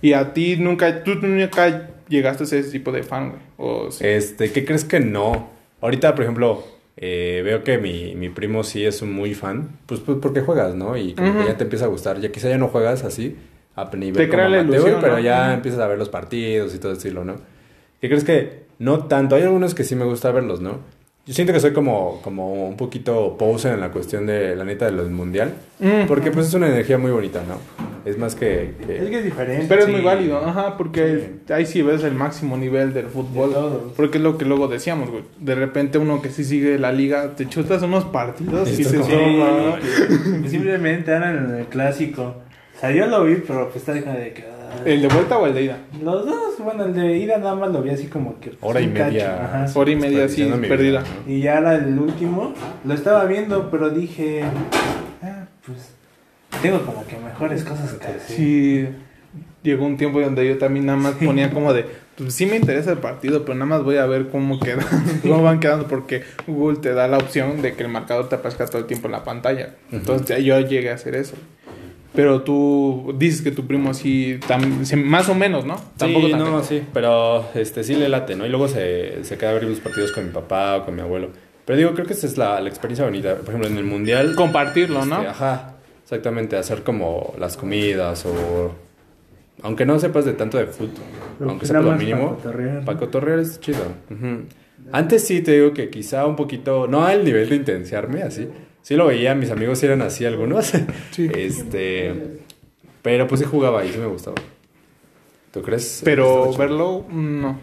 [0.02, 3.42] Y a ti nunca, tú nunca llegaste a ser ese tipo de fan, güey.
[3.56, 4.04] O sí.
[4.04, 5.48] Este, ¿qué crees que no?
[5.80, 6.64] Ahorita, por ejemplo,
[6.96, 9.78] eh, veo que mi, mi primo sí es un muy fan.
[9.86, 10.96] Pues, pues porque juegas, ¿no?
[10.96, 11.38] Y como Ujú.
[11.42, 12.20] que ya te empieza a gustar.
[12.20, 13.36] Ya quizá ya no juegas así
[13.76, 15.20] a nivel Te crea como la amateur, ilusión, pero ¿no?
[15.20, 17.34] ya empiezas a ver los partidos y todo ese estilo, ¿no?
[18.00, 19.36] ¿Qué crees que no tanto?
[19.36, 20.78] Hay algunos que sí me gusta verlos, ¿no?
[21.24, 24.86] Yo siento que soy como, como un poquito poser en la cuestión de la neta
[24.86, 25.52] de los mundial.
[25.78, 26.06] Mm.
[26.08, 27.58] Porque pues es una energía muy bonita, ¿no?
[28.04, 28.74] Es más que...
[28.84, 29.66] que- Es que es diferente.
[29.68, 29.92] Pero es Sí.
[29.92, 33.50] muy válido, ajá, porque ahí sí ves el máximo nivel del fútbol.
[33.54, 33.94] De.
[33.94, 35.22] Porque es lo que luego decíamos, güey.
[35.38, 39.76] De repente uno que sí sigue la liga, te chutas unos partidos y se como-.
[40.42, 42.34] Sí, simplemente eran en el clásico.
[42.82, 44.42] O sea, yo lo vi, pero pues está dejando de que.
[44.42, 45.78] ah, ¿El de vuelta o el de ida?
[46.02, 48.54] Los dos, bueno, el de ida nada más lo vi así como que.
[48.60, 49.44] Hora y media.
[49.44, 49.78] ajá.
[49.78, 51.02] Hora y media así, perdida.
[51.02, 51.32] vida, ¿no?
[51.32, 52.52] Y ya era el último.
[52.84, 54.42] Lo estaba viendo, pero dije.
[55.22, 55.94] Ah, pues.
[56.60, 58.36] Tengo como que mejores cosas que hacer.
[58.36, 58.88] Sí,
[59.62, 61.86] llegó un tiempo donde yo también nada más ponía como de,
[62.16, 64.86] pues sí me interesa el partido, pero nada más voy a ver cómo quedan,
[65.22, 68.66] cómo van quedando, porque Google te da la opción de que el marcador te aparezca
[68.66, 69.76] todo el tiempo en la pantalla.
[69.92, 71.36] Entonces ya yo llegué a hacer eso.
[72.14, 75.76] Pero tú dices que tu primo sí, tam- se- más o menos, ¿no?
[75.96, 78.44] Tampoco tan no, sí, pero este sí le late, ¿no?
[78.44, 81.00] Y luego se, se queda a ver los partidos con mi papá o con mi
[81.00, 81.30] abuelo.
[81.64, 83.36] Pero digo, creo que esa es la, la experiencia bonita.
[83.36, 84.34] Por ejemplo, en el mundial.
[84.34, 85.16] Compartirlo, ¿no?
[85.16, 88.72] este, ajá, exactamente, hacer como las comidas o.
[89.62, 91.04] Aunque no sepas de tanto de fútbol,
[91.46, 92.84] aunque nada lo mínimo, para cotorrear, ¿no?
[92.84, 93.84] para cotorrear es chido.
[94.10, 94.44] Ujú.
[94.90, 98.48] Antes sí te digo que quizá un poquito, no al nivel de intensiarme así,
[98.82, 100.72] sí lo veía, mis amigos sí eran así algunos,
[101.12, 101.28] Sí.
[101.34, 102.38] este,
[103.02, 104.36] pero pues sí jugaba y sí me gustaba.
[105.52, 106.00] ¿Tú crees?
[106.04, 107.58] Pero verlo, no.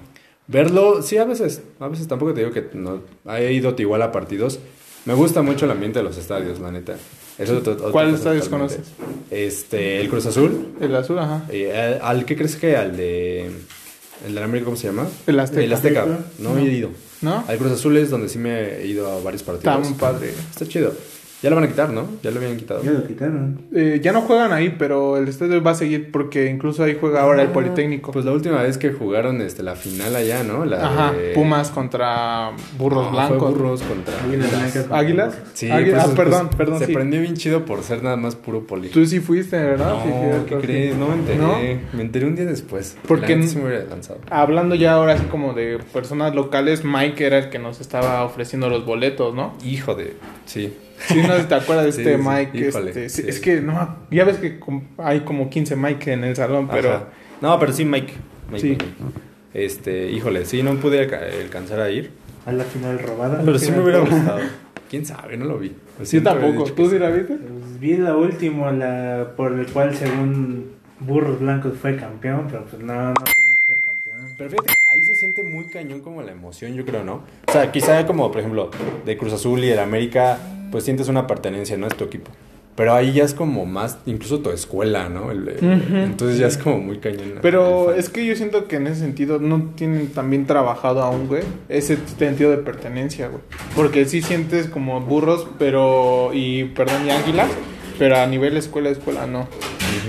[0.47, 1.61] Verlo, sí, a veces.
[1.79, 3.01] A veces tampoco te digo que no.
[3.35, 4.59] He ido igual a partidos.
[5.05, 6.93] Me gusta mucho el ambiente de los estadios, la neta.
[7.37, 8.81] Eso es otra- otra ¿Cuáles cosa estadios conoces?
[9.31, 10.73] Este, el Cruz Azul.
[10.81, 11.45] El azul, ajá.
[11.49, 13.45] Eh, al, al- ¿qué crees que al de.
[14.25, 15.07] El de la América, ¿cómo se llama?
[15.25, 15.63] El Azteca.
[15.63, 16.03] El Azteca.
[16.03, 16.19] Azteca.
[16.39, 16.89] No, he ido.
[17.21, 17.43] ¿No?
[17.47, 19.75] Al Cruz Azul es donde sí me he ido a varios partidos.
[19.75, 20.33] Está muy padre.
[20.51, 20.93] Está chido.
[21.41, 22.05] Ya lo van a quitar, ¿no?
[22.21, 22.83] Ya lo habían quitado.
[22.83, 23.61] Ya lo quitaron.
[23.73, 27.21] Eh, ya no juegan ahí, pero el estadio va a seguir porque incluso ahí juega
[27.21, 28.11] ahora el Politécnico.
[28.11, 30.65] Pues la última vez que jugaron este, la final allá, ¿no?
[30.65, 33.37] La Ajá, de- Pumas contra Burros No, Blancos.
[33.39, 34.13] Fue burros contra.
[34.25, 34.85] Águilas blancas.
[34.91, 35.37] ¿Águilas?
[35.53, 36.79] Sí, Águila- pues, ah, pues, perdón, perdón.
[36.79, 36.93] Se sí.
[36.93, 38.89] prendió bien chido por ser nada más puro poli.
[38.89, 39.93] Tú sí fuiste, ¿verdad?
[39.93, 40.09] no, Sí,
[40.49, 40.97] ¿qué crees?
[40.97, 41.37] No me enteré.
[41.37, 41.55] ¿No?
[41.93, 42.97] Me enteré un día después.
[43.07, 44.19] Porque La me hubiera lanzado.
[44.29, 48.69] Hablando ya ahora así como de personas locales, Mike era el que nos estaba ofreciendo
[48.69, 49.53] los boletos, ¿no?
[49.63, 50.17] Hijo de.
[50.45, 50.73] Sí.
[51.07, 52.57] Sí, no te acuerdas de Sí, este sí, Mike.
[52.67, 53.29] híjole, este, sí, sí.
[53.29, 56.89] Es que no, ya ves que com- hay como 15 Mike en el salón, pero
[56.89, 57.03] Ajá.
[57.41, 58.13] No, pero sí, Mike.
[58.51, 58.77] Mike Sí.
[59.53, 62.11] Este, híjole, sí, no pude alca- alcanzar a ir.
[62.45, 63.41] A la final robada.
[63.43, 64.39] Pero sí me hubiera gustado.
[64.89, 65.37] ¿Quién sabe?
[65.37, 65.71] No lo vi.
[65.99, 66.63] Lo yo tampoco.
[66.71, 67.35] ¿Tú sí la viste?
[67.35, 72.81] Pues vi la última, la por el cual según Burros Blancos fue campeón, pero pues
[72.81, 74.33] no, no tenía que ser campeón.
[74.37, 77.23] Pero fíjate, ahí se siente muy cañón como la emoción, yo creo, ¿no?
[77.47, 78.69] O sea, quizá como, por ejemplo,
[79.05, 80.39] de Cruz Azul y del América,
[80.71, 81.87] pues sientes una pertenencia, ¿no?
[81.87, 82.31] Es tu equipo.
[82.75, 85.31] Pero ahí ya es como más, incluso tu escuela, ¿no?
[85.31, 85.95] El- el- Ujú.
[85.97, 87.35] Entonces ya es como muy cañón.
[87.35, 87.41] ¿no?
[87.41, 91.43] Pero es que yo siento que en ese sentido no tienen también trabajado aún, güey,
[91.67, 93.41] ese sentido de pertenencia, güey.
[93.75, 97.49] Porque sí sientes como burros, pero, y perdón, y águilas,
[97.97, 99.27] pero a nivel escuela, escuela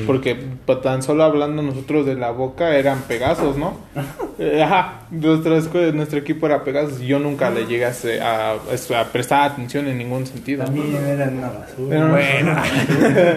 [0.07, 3.75] Porque pa- tan solo hablando nosotros de la boca eran Pegasos, ¿no?
[4.43, 8.23] Eh, Ajá, nuestra escuela, nuestro equipo era Pegasos y yo nunca le llegué a, se-
[8.23, 10.65] a- a prestar atención en ningún sentido.
[10.65, 11.97] También eran una basura.
[11.99, 12.57] Era- Bueno,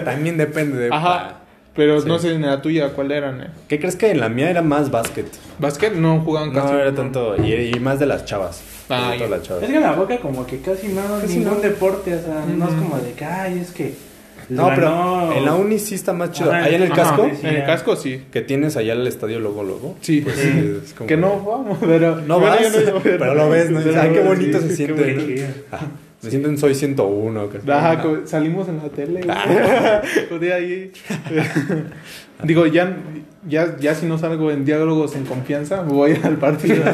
[0.06, 0.88] también depende de...
[0.90, 1.40] Ajá,
[1.76, 2.08] pero Sí.
[2.08, 3.46] no sé en la tuya cuál eran, eh.
[3.68, 5.26] ¿Qué crees que en la mía era más básquet?
[5.58, 6.72] Básquet no jugaban casi.
[6.72, 8.62] No era tanto, y, y más de las chavas.
[8.88, 9.62] Ah, las chavas.
[9.62, 11.60] Es que en la boca como que casi no, Casi ningún no.
[11.60, 13.94] deporte, o sea, no es como de que, ay, es que
[14.48, 16.52] No, pero en la uni sí está más chido.
[16.52, 18.22] Ajá, Ahí en el ajá, casco, sí, en el casco sí.
[18.30, 19.96] que tienes allá el estadio luego, luego.
[20.00, 20.20] Sí.
[20.20, 20.42] Pues, Sí.
[20.52, 22.16] sí, es como- Que no vamos, pero.
[22.20, 23.80] No vas, no pero lo ves, ¿no?
[23.82, 25.46] Pero Ay, qué sí, bonito se siente.
[25.72, 25.80] Ah,
[26.22, 27.48] me siento en Soy 101.
[27.50, 29.20] que- Ajá, salimos en la tele.
[29.28, 30.02] Ah.
[30.56, 30.92] Ahí.
[32.42, 32.96] Digo, ya,
[33.48, 36.84] ya, ya si no salgo en diálogos en confianza, voy al partido.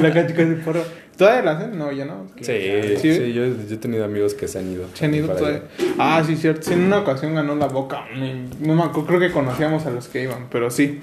[0.00, 0.82] la cachica de porro.
[1.18, 1.76] ¿Todavía la hacen?
[1.78, 2.26] No, ya no.
[2.36, 3.12] Sí, Sí.
[3.12, 4.84] sí, yo, yo he tenido amigos que se han ido.
[4.94, 5.62] Se han ido todavía.
[5.78, 5.94] allá.
[5.98, 6.62] Ah, sí, cierto.
[6.62, 8.04] Sí, en una ocasión ganó la boca.
[8.16, 11.00] Ni- No me acuerdo, creo que conocíamos a los que iban, pero sí.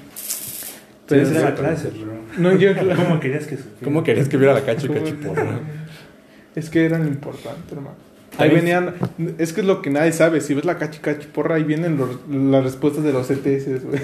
[1.08, 2.14] Pero esa era la clase, bro.
[2.40, 3.84] No, yo ¿Cómo querías que supiera?
[3.84, 5.60] ¿Cómo querías que viera la cacho cachiporra?
[6.56, 7.96] Es que eran importantes, hermano.
[8.38, 8.96] Ahí venían,
[9.38, 10.42] es que es lo que nadie sabe.
[10.42, 14.00] Si ves la cachi cachi porra, ahí vienen los- las respuestas de los ETS, güey.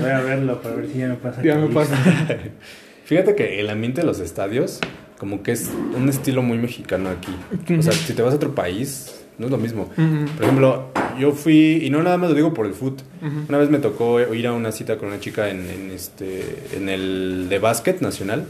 [0.00, 1.42] Voy a verlo para ver si ya me pasa.
[1.42, 1.94] Ya me pasa.
[3.04, 4.80] Fíjate que el ambiente de los estadios,
[5.18, 7.34] como que es un estilo muy mexicano aquí.
[7.78, 9.90] O sea, si te vas a otro país, no es lo mismo.
[9.96, 10.26] Ujú.
[10.36, 10.86] Por ejemplo,
[11.18, 13.00] yo fui, y no nada más lo digo por el foot.
[13.22, 13.40] Ujú.
[13.48, 16.88] Una vez me tocó ir a una cita con una chica en, en este, en
[16.88, 18.44] el de básquet nacional.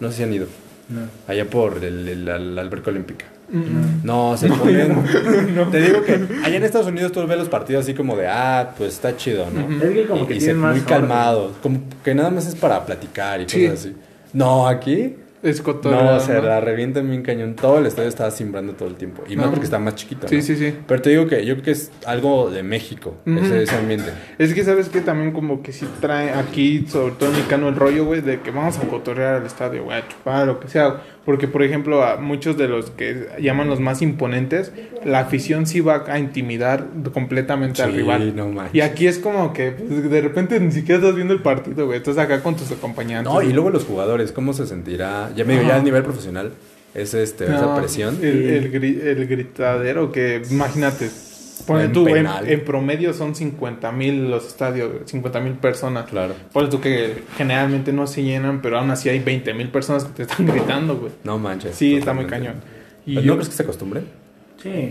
[0.00, 0.46] No sé si han ido.
[0.88, 1.00] No.
[1.28, 3.26] Allá por el, el- la, la alberca olímpica.
[4.02, 4.96] No, se ponen.
[5.70, 6.12] Te digo que
[6.44, 9.46] allá en Estados Unidos tú ves los partidos así como de, ah, pues está chido,
[9.50, 9.84] ¿no?
[9.84, 11.52] Es que como Y- que y se- más muy calmados.
[11.62, 13.66] Como que nada más es para platicar y Sí.
[13.66, 13.94] cosas así.
[14.32, 15.16] No, aquí.
[15.42, 16.02] Es cotorreo.
[16.02, 16.42] No, se ¿no?
[16.42, 17.54] la revientan bien cañón.
[17.56, 19.24] Todo el estadio estaba simbrando todo el tiempo.
[19.28, 19.50] Y más No.
[19.52, 20.28] porque está más chiquito.
[20.28, 20.42] Sí, ¿no?
[20.42, 20.74] sí, sí.
[20.86, 24.10] Pero te digo que yo creo que es algo de México, ese ambiente.
[24.38, 27.76] Es que sabes que también como que sí trae aquí, sobre todo en mexicano, el
[27.76, 31.02] rollo, güey, de que vamos a cotorrear al estadio, güey, a chupar, lo que sea.
[31.24, 34.72] Porque, por ejemplo, a muchos de los que llaman los más imponentes,
[35.04, 38.34] la afición sí va a intimidar completamente al rival.
[38.34, 38.52] no.
[38.72, 41.98] Y aquí es como que pues, de repente ni siquiera estás viendo el partido, güey.
[41.98, 43.32] Estás acá con tus acompañantes.
[43.32, 45.30] No, y luego los jugadores, ¿cómo se sentirá?
[45.36, 46.50] Ya me digo, ya a nivel profesional,
[46.94, 48.18] es este, esa presión.
[48.20, 51.08] El, el, gri- el gritadero que, imagínate,
[51.66, 52.48] pone En tú, en, penal.
[52.48, 56.06] en promedio son 50 mil los estadios, 50 mil personas.
[56.08, 56.34] Claro.
[56.52, 60.12] Por tú que generalmente no se llenan, pero aún así hay 20 mil personas que
[60.12, 61.12] te están gritando, güey.
[61.24, 61.74] No manches.
[61.76, 62.56] Sí, está muy cañón.
[63.04, 64.04] ¿Pero yo- ¿No crees que se acostumbren?
[64.62, 64.90] Sí,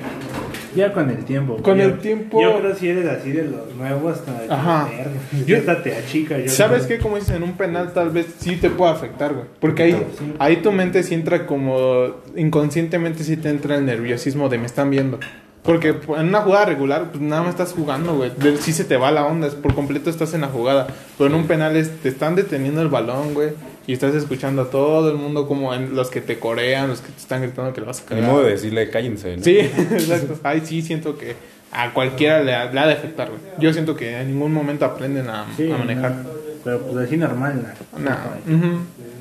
[0.75, 1.55] ya con el tiempo.
[1.63, 4.89] Con Yo- el tiempo- Yo creo si eres así de los nuevos, de Ajá.
[4.89, 5.11] verga,
[5.47, 6.37] Yo- hasta te achica.
[6.39, 6.97] Yo ¿Sabes creo.
[6.97, 7.03] qué?
[7.03, 9.45] Como dices, en un penal tal vez sí te puede afectar, güey.
[9.61, 10.33] Porque ahí, Sí.
[10.39, 12.17] ahí tu mente sí entra como...
[12.35, 15.19] Inconscientemente sí te entra el nerviosismo de me están viendo.
[15.63, 18.31] Porque en una jugada regular, pues nada más estás jugando, güey.
[18.61, 20.87] Sí se te va la onda, es por completo estás en la jugada.
[21.17, 23.49] Pero en un penal es, te están deteniendo el balón, güey.
[23.85, 27.11] Y estás escuchando a todo el mundo como en los que te corean, los que
[27.11, 28.23] te están gritando que lo vas a Ni cagar.
[28.31, 29.43] modo de decirle cállense, ¿no?
[29.43, 29.57] Sí,
[29.91, 30.39] exacto.
[30.43, 31.35] Ahí sí siento que
[31.71, 33.39] a cualquiera le, ha- le ha de afectar, güey.
[33.59, 36.11] Yo siento que en ningún momento aprenden a, Sí, a manejar.
[36.11, 36.29] no,
[36.63, 37.63] pero pues así normal.
[37.97, 37.99] ¿no?
[38.09, 38.17] No.
[38.57, 38.77] Ujú.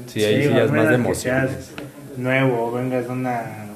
[0.07, 1.51] Sí, ahí sí, ya es más de seas
[2.17, 3.67] nuevo vengas de una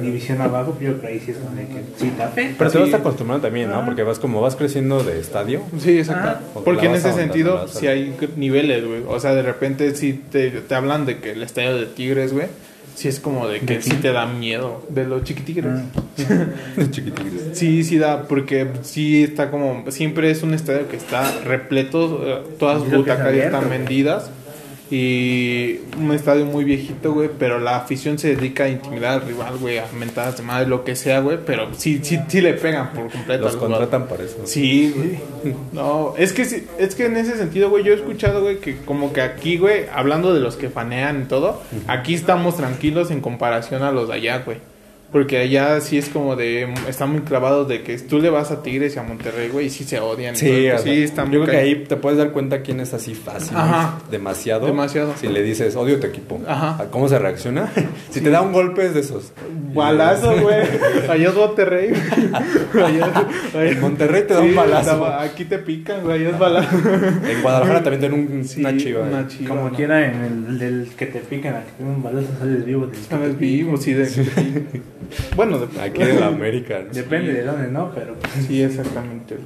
[0.00, 2.54] división abajo, yo creo que ahí sí es como de que sí afecta.
[2.58, 3.84] Pero te vas acostumbrando también, ¿no?
[3.84, 5.62] Porque vas como vas creciendo de estadio.
[5.78, 6.44] Sí, exacto.
[6.56, 6.60] Ah.
[6.64, 9.02] Porque en ese sentido, sí hay niveles, güey.
[9.08, 12.46] O sea, de repente sí te, te hablan de que el estadio de Tigres, güey,
[12.98, 14.82] sí es como de que ¿De sí te da miedo.
[14.88, 15.72] De los chiquitigres.
[15.72, 16.02] Ah.
[16.90, 17.32] Chiquititos.
[17.52, 22.42] Sí, sí da, porque sí está como, siempre es un estadio que está repleto, eh,
[22.58, 24.30] todas las butacas están vendidas.
[24.90, 29.58] Y un estadio muy viejito, güey, pero la afición se dedica a intimidar al rival,
[29.58, 32.92] güey, a mentadas de madre, lo que sea, güey, pero sí, sí, sí le pegan
[32.92, 33.44] por completo.
[33.44, 34.38] Los contratan para eso.
[34.44, 35.54] Sí, güey.
[35.72, 38.76] No, es que sí- es que en ese sentido, güey, yo he escuchado, güey, que
[38.78, 43.20] como que aquí, güey, hablando de los que fanean y todo, aquí estamos tranquilos en
[43.20, 44.58] comparación a los de allá, güey.
[45.10, 48.62] Porque allá sí es como de están muy clavados de que tú le vas a
[48.62, 50.36] Tigres y a Monterrey, güey, y sí se odian.
[50.36, 52.78] Sí, Entonces, o sea, sí están yo creo que ahí te puedes dar cuenta quién
[52.80, 53.56] es así fácil.
[53.56, 53.98] Ajá.
[54.10, 54.66] Demasiado.
[54.66, 55.14] Demasiado.
[55.18, 56.38] Si le dices, odio tu equipo.
[56.46, 56.88] Ajá.
[56.90, 57.72] ¿Cómo se reacciona?
[58.10, 59.32] si te da un golpe es de esos.
[59.72, 60.56] Balazo, güey.
[61.08, 61.90] Allá es Monterrey.
[62.74, 63.06] allá,
[63.54, 64.80] allá- En Monterrey te da Sí, un balazo.
[64.90, 66.76] estaba- Aquí te pican, güey, allá es balazo.
[66.76, 69.00] En Guadalajara también te dan un- Sí, una chiva.
[69.04, 69.24] una eh.
[69.26, 69.74] chiva, Como ¿no?
[69.74, 72.86] quiera, en el del que te pican, al que te un balazo sales vivo.
[72.88, 73.38] Pican.
[73.38, 74.06] vivo, sí, de...
[75.36, 75.80] bueno, de...
[75.80, 76.80] Aquí en la América.
[76.86, 76.92] ¿no?
[76.92, 77.92] Depende de dónde, ¿no?
[77.94, 79.38] Pero pues, Sí, exactamente.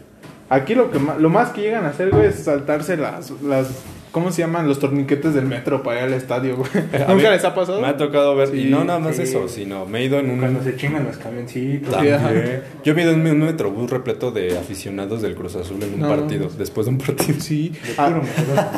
[0.49, 3.69] Aquí lo que más, lo más que llegan a hacer, güey, es saltarse las, las,
[4.13, 4.69] ¿cómo se llaman?
[4.69, 6.71] Los torniquetes del metro para ir al estadio, güey.
[6.95, 7.81] A ¿Nunca mí les ha pasado?
[7.81, 9.23] Me ha tocado ver, y no nada más sí.
[9.23, 10.39] eso, sino me he ido en un...
[10.39, 11.89] cuando se chingan los camioncitos.
[12.01, 12.63] Sí, También.
[12.85, 16.01] Yo me he ido en un metrobús repleto de aficionados del Cruz Azul en un
[16.01, 16.09] No.
[16.09, 17.41] partido, después de un partido.
[17.41, 17.73] Sí.
[17.99, 18.21] Ah,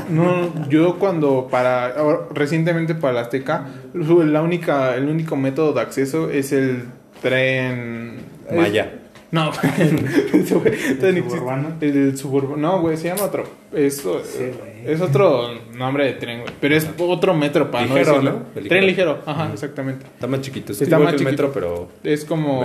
[0.08, 1.94] no, yo cuando para
[2.32, 6.84] recientemente para la Azteca, la única el único método de acceso es el
[7.22, 8.16] tren
[8.48, 9.00] es- Maya.
[9.30, 9.90] No, güey.
[9.92, 11.22] No existe.
[11.22, 11.68] suburbano?
[11.80, 12.56] El del suburbano.
[12.56, 13.44] No, güey, se llama otro.
[13.72, 14.94] Eso, Sí, güey.
[14.94, 16.52] es otro nombre de tren, güey.
[16.60, 18.30] Pero es otro metro para no Ligero, decirlo.
[18.30, 18.60] ¿no?
[18.60, 19.14] El Tren ligero.
[19.14, 20.06] ligero, ajá, exactamente.
[20.06, 20.72] Está más chiquito.
[20.72, 21.48] Es Está igual más que el chiquito.
[21.48, 21.88] metro, pero...
[22.04, 22.64] Es como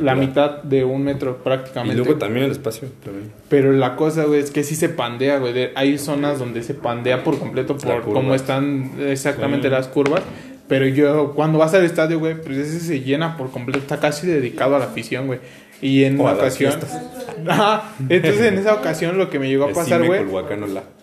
[0.00, 1.96] la mitad de un metro Y prácticamente.
[1.96, 2.88] luego también el espacio.
[3.04, 3.30] También.
[3.48, 5.70] Pero la cosa, güey, es que sí se pandea, güey.
[5.76, 9.72] Hay zonas donde se pandea por completo por cómo están exactamente Sí.
[9.72, 10.22] las curvas.
[10.66, 13.78] Pero yo, cuando vas al estadio, güey, pues ese se llena por completo.
[13.78, 15.38] Está casi dedicado a la afición, güey.
[15.80, 16.74] Y en O una ocasión.
[17.46, 17.92] Ajá.
[18.08, 20.20] Entonces, en esa ocasión, lo que me llegó a pasar, güey,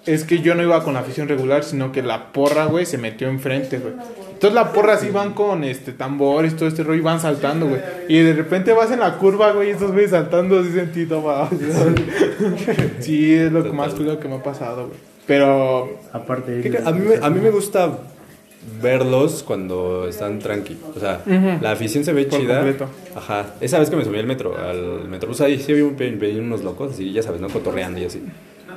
[0.05, 2.97] es que yo no iba con la afición regular, sino que la porra, güey, se
[2.97, 3.93] metió enfrente, güey.
[4.33, 7.79] Entonces la porra sí van con este tambores, todo este rollo, y van saltando, güey.
[8.09, 11.49] Y de repente vas en la curva, güey, y estos güeyes saltando así sentido, va.
[12.99, 14.99] Sí, es lo que más culo que me ha pasado, güey.
[15.25, 16.61] Pero Aparte.
[16.61, 17.97] ¿Qué cre- A mí, me, a mí me gusta
[18.81, 20.77] verlos cuando están tranqui.
[20.95, 21.61] O sea, Ujú.
[21.61, 22.55] la afición se ve Por chida.
[22.55, 22.87] completo.
[23.15, 23.45] Ajá.
[23.61, 26.63] Esa vez que me subí al metro, al metrobús ahí, sí vi un- venían unos
[26.63, 27.49] locos, así, ya sabes, ¿no?
[27.49, 28.21] Cotorreando y así.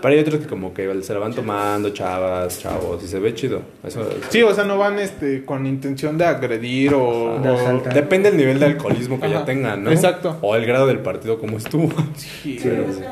[0.01, 3.35] Pero hay otros que como que se la van tomando, chavas, chavos, y se ve
[3.35, 3.62] chido.
[3.85, 7.83] Eso, sí, o sea, no van este con intención de agredir o, De o-.
[7.92, 9.40] Depende del nivel de alcoholismo que Ajá.
[9.40, 9.90] ya tengan, ¿no?
[9.90, 10.37] Exacto.
[10.40, 11.88] O el grado del partido como estuvo.
[12.16, 12.68] Sí, Sí.
[12.68, 13.09] güey.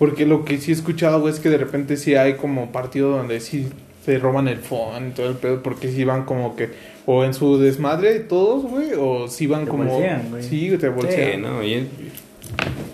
[0.00, 3.10] Porque lo que sí he escuchado, güey, es que de repente sí hay como partido
[3.10, 3.68] donde sí
[4.08, 6.70] se roban el phone y todo el pedo, porque sí van como que,
[7.04, 9.84] o en su desmadre todos, güey, o sí van Te como...
[9.84, 10.42] bolsean, güey.
[10.42, 11.42] Sí, te Sí, bolsean.
[11.42, 11.62] ¿no?
[11.62, 11.86] Y,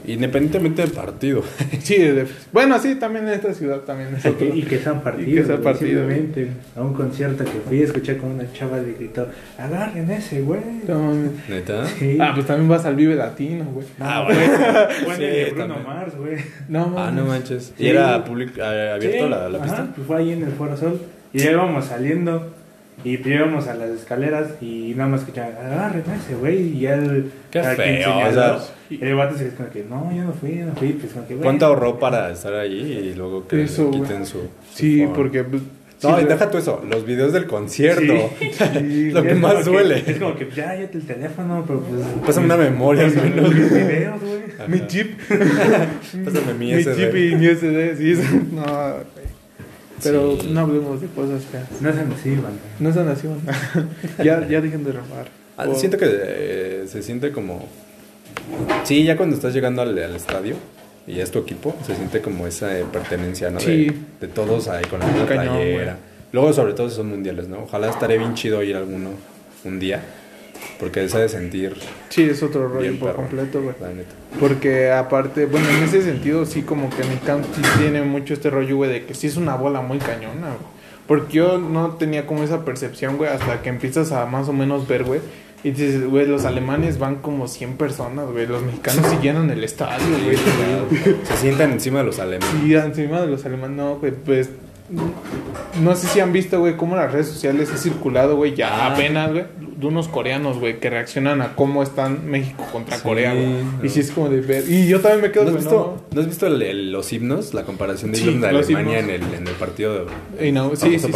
[0.07, 1.43] independientemente del partido.
[1.83, 4.39] Sí, de- bueno, sí, también en esta ciudad también es Y otro.
[4.51, 5.29] que, y que sean Y partidos.
[5.41, 6.01] que sean güey, partidos.
[6.07, 10.61] simplemente a un concierto que fui, escuché como una chava le gritó: Agarren ese, güey.
[10.89, 11.31] No, mames.
[11.49, 11.87] ¿Neta?
[11.87, 12.17] Sí.
[12.21, 13.87] Ah, pues también vas al Vive Latino, güey.
[14.01, 14.37] Ah, güey.
[15.05, 15.17] bueno.
[15.17, 15.83] Sí, de Bruno también.
[15.97, 16.37] Mars, güey.
[16.69, 17.73] No, Ah, no manches.
[17.79, 17.89] ¿Y Sí.
[17.89, 19.89] era público, eh, abierto Sí, la, la ajá, pista?
[19.95, 21.01] Pues fue ahí en el Foro Sol.
[21.33, 22.55] Y ya íbamos saliendo.
[23.05, 24.53] Y íbamos a las escaleras.
[24.63, 26.63] Y nada más escuchaban: Agarren ese, güey.
[26.77, 27.31] Y ya el.
[27.51, 28.59] Qué feo, o sea,
[28.91, 30.89] Y el vato se como que: No, yo no fui, yo no fui.
[30.93, 31.37] Pues como que.
[31.37, 34.03] ¿Cuánto ahorró para estar ahí y luego que Eso, le güey.
[34.03, 35.13] quiten su, su Sí, phone?
[35.15, 35.45] porque...
[35.45, 35.63] pues,
[36.03, 38.31] No, sí, deja tú eso, los videos del concierto.
[38.39, 40.03] Sí, lo que más duele.
[40.07, 42.03] es como que ya, ya el teléfono, pero pues.
[42.27, 43.55] Pásame una memoria, al menos.
[43.55, 44.69] Mis videos, güey.
[44.69, 45.19] Mi chip.
[46.25, 46.95] Pásame mi Mi SD.
[46.97, 48.11] chip y mi SD, sí.
[48.13, 49.25] eso- No, güey.
[50.03, 50.51] Pero Sí.
[50.53, 51.65] no hablemos de cosas feas.
[51.81, 52.61] No sean así, banda.
[52.81, 53.27] No son así,
[54.23, 55.29] ya, ya dejen de robar.
[55.57, 57.67] Ah, O- Siento que eh, se siente como...
[58.85, 60.57] Sí, ya cuando estás llegando al, al estadio
[61.07, 63.61] y es tu equipo, se siente como esa eh, pertenencia, ¿no?
[63.61, 63.87] Sí.
[63.87, 65.97] De, de todos ahí con la misma playera.
[66.33, 67.61] Luego, sobre todo si son mundiales, ¿no?
[67.65, 69.11] Ojalá estaré bien chido ir a alguno
[69.65, 70.03] un día.
[70.81, 71.77] Porque se ha de sentir
[72.09, 73.75] Sí, es otro rollo por perro, completo, güey.
[74.41, 78.77] Porque aparte, bueno, en ese sentido sí como que Mexicano sí tiene mucho este rollo,
[78.77, 80.75] güey, de que sí es una bola muy cañona, güey.
[81.07, 84.89] Porque yo no tenía como esa percepción, güey, hasta que empiezas a más o menos
[84.89, 85.21] ver, güey.
[85.65, 88.47] Y dices, güey, los alemanes van como 100 personas, güey.
[88.47, 90.37] Los mexicanos sí llenan el estadio, güey.
[91.25, 92.55] Se sientan encima de los alemanes.
[92.65, 94.51] Y encima de los alemanes, no, güey, pues.
[95.83, 98.93] No sé si han visto, güey, cómo las redes sociales ha circulado, güey, ya Ah.
[98.93, 99.45] apenas, güey,
[99.79, 103.47] de unos coreanos, güey, que reaccionan a cómo están México contra Sí, Corea, güey.
[103.47, 103.83] no.
[103.85, 104.69] Y sí es como de ver.
[104.69, 107.55] Y yo también me quedo, ¿No has visto, ¿no has visto el- el- los himnos?
[107.55, 109.29] La comparación de Sí, Irlanda de Alemania en himnos.
[109.33, 110.07] el, en el partido
[110.39, 111.13] de no, sí, sí, sí.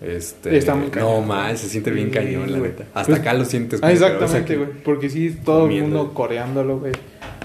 [0.00, 1.26] Este, Está muy no cañón.
[1.26, 2.84] mal, se siente bien Sí, cañón, la neta.
[2.94, 3.80] Hasta Pues- acá lo sientes.
[3.82, 4.68] Ah, exactamente, güey.
[4.84, 6.92] Porque sí, todo el mundo coreándolo, güey.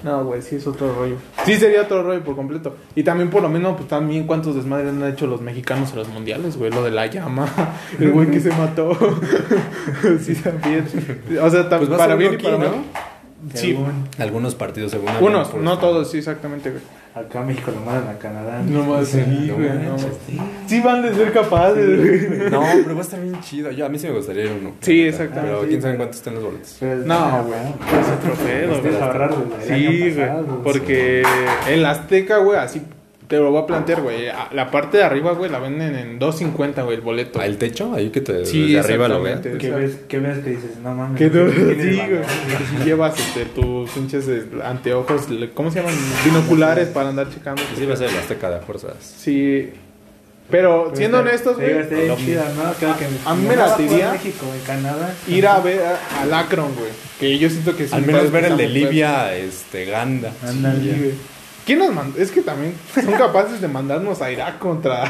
[0.02, 1.16] No, güey, sí es otro rollo.
[1.44, 2.74] Sí sería otro rollo por completo.
[2.94, 6.08] Y también por lo menos, pues también cuántos desmadres han hecho los mexicanos en los
[6.08, 6.70] mundiales, güey.
[6.70, 7.46] Lo de la llama,
[7.98, 8.96] el güey que se mató.
[10.22, 10.84] sí, también.
[11.42, 12.70] O sea, Pues para bien y para aquí, mal.
[12.72, 13.10] ¿no?
[13.54, 16.82] Sí, Según Algunos partidos, según unos, no todos, sí, exactamente, güey.
[17.20, 18.62] Acá México lo mandan a Canadá.
[18.66, 19.20] No más, sí,
[19.54, 19.98] güey, no.
[19.98, 20.38] Sí.
[20.66, 22.50] Sí van de ser capaces, güey.
[22.50, 23.70] No, pero va a estar bien chido.
[23.70, 24.72] Yo, a mí sí me gustaría ir a uno.
[24.80, 25.56] Sí, exactamente.
[25.56, 26.78] Pero quién sabe cuánto están los boletos.
[27.06, 27.60] No, güey.
[28.00, 28.94] Es otro pedo, Este es güey.
[28.94, 30.28] el Sí, güey.
[30.64, 31.22] Porque
[31.68, 32.82] en la Azteca, güey, así
[33.30, 34.26] te lo voy a plantear, güey.
[34.50, 37.38] La parte de arriba, güey, la venden en 2.50, güey, el boleto.
[37.40, 37.94] ¿Ah, el techo?
[37.94, 39.40] Ahí que te Sí, arriba lo veas.
[39.40, 40.78] ¿Qué ves, ¿Qué ves que dices?
[40.82, 41.16] No mames.
[41.16, 42.84] Que tú, ¿quién es sí, güey.
[42.84, 45.94] llevas este, tus pinches eh, anteojos, ¿cómo se llaman?
[46.24, 47.62] Binoculares para andar checando.
[47.78, 48.94] Sí, va a ser el Azteca de fuerzas.
[49.00, 49.70] Sí.
[50.50, 51.70] Pero Pero siendo está- honestos, güey,
[53.24, 55.14] a mí me latiría jugar México en Canadá.
[55.28, 56.90] ir a ver a- al Akron, güey.
[57.20, 60.32] Que yo siento que sí Al me menos ver el de Libia, este, Ganda.
[60.44, 60.92] Ándale.
[60.92, 61.12] Güey.
[61.70, 62.18] ¿Quién nos mandó?
[62.20, 65.04] Es que también son capaces de mandarnos a Irak contra,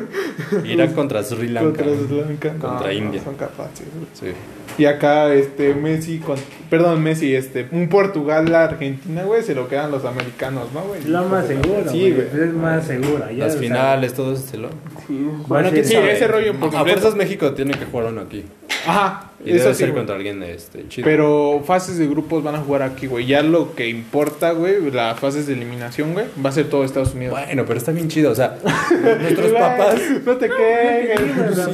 [0.64, 1.82] Irak contra Sri Lanka.
[1.82, 2.52] contra Sri Lanka.
[2.52, 3.22] No, Contra no, India.
[3.24, 3.86] son capaces.
[3.94, 4.06] güey.
[4.12, 4.36] Sí.
[4.78, 6.36] Y acá, este, Messi, con,
[6.68, 11.00] perdón, Messi, este, un Portugal, la Argentina, güey, se lo quedan los americanos, ¿no, güey?
[11.00, 11.90] Es lo más seguro.
[11.90, 12.26] Sí, güey.
[12.26, 13.30] Es más seguro.
[13.30, 14.68] ya, Las finales, todo ese lo.
[15.06, 18.44] Sí, a ser- sí, ese rollo por A fuerzas México tiene que jugar uno aquí.
[18.86, 21.04] Ajá, Y debe eso sí, ser contra alguien este, chido.
[21.04, 23.26] Pero fases de grupos van a jugar aquí, güey.
[23.26, 27.14] Ya lo que importa, güey, las fases de eliminación, güey, va a ser todo Estados
[27.14, 27.32] Unidos.
[27.38, 28.56] Bueno, pero está bien chido, o sea,
[29.20, 30.00] nuestros papás...
[30.24, 31.20] No te quejes.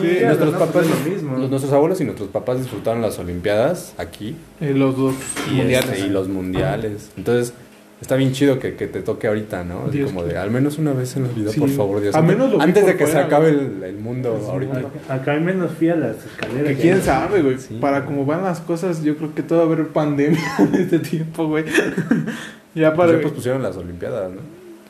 [0.00, 1.36] Sí, nuestros no, papás, es lo mismo.
[1.38, 5.14] los- nuestros abuelos y nuestros papás disfrutaron las Olimpiadas aquí Eh, los dos
[5.50, 5.90] y, mundiales.
[5.90, 7.10] este, y los mundiales.
[7.16, 7.52] Entonces,
[8.02, 9.86] está bien chido que, que te toque ahorita, ¿no?
[9.88, 11.60] Así como de, al menos una vez en la vida, Sí.
[11.60, 12.14] por favor, Dios.
[12.14, 13.64] Al menos lo Antes de que se fuera, acabe güey.
[13.66, 14.82] el, el mundo ahorita.
[15.08, 16.66] Acá al menos fui a las escaleras.
[16.68, 17.58] Que quién sabe, güey.
[17.58, 17.78] Sí.
[17.80, 20.98] Para cómo van las cosas, yo creo que todo va a haber pandemia en este
[20.98, 21.64] tiempo, güey.
[22.74, 23.12] ya para.
[23.12, 24.40] Pues ya pusieron las Olimpiadas, ¿no?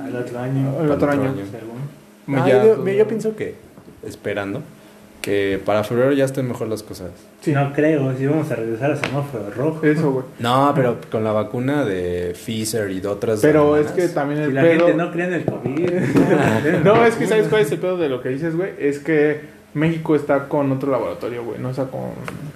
[0.05, 0.83] Al otro año.
[0.83, 1.33] El otro año.
[1.51, 2.39] Según.
[2.41, 3.55] Ah, ya- yo, yo pienso que,
[4.05, 4.63] esperando,
[5.23, 7.11] que para febrero ya estén mejor las cosas.
[7.41, 7.53] Sí.
[7.53, 9.87] No creo, si vamos a regresar a semáforo rojo.
[9.87, 10.25] Eso, güey.
[10.39, 13.41] No, pero con la vacuna de Pfizer y de otras.
[13.41, 14.87] Pero es que también el Si la pedo.
[14.87, 15.91] gente no cree en el COVID.
[16.85, 18.73] No, es que ¿sabes cuál es el pedo de lo que dices, güey?
[18.79, 19.41] Es que
[19.75, 21.59] México está con otro laboratorio, güey.
[21.59, 22.11] No está con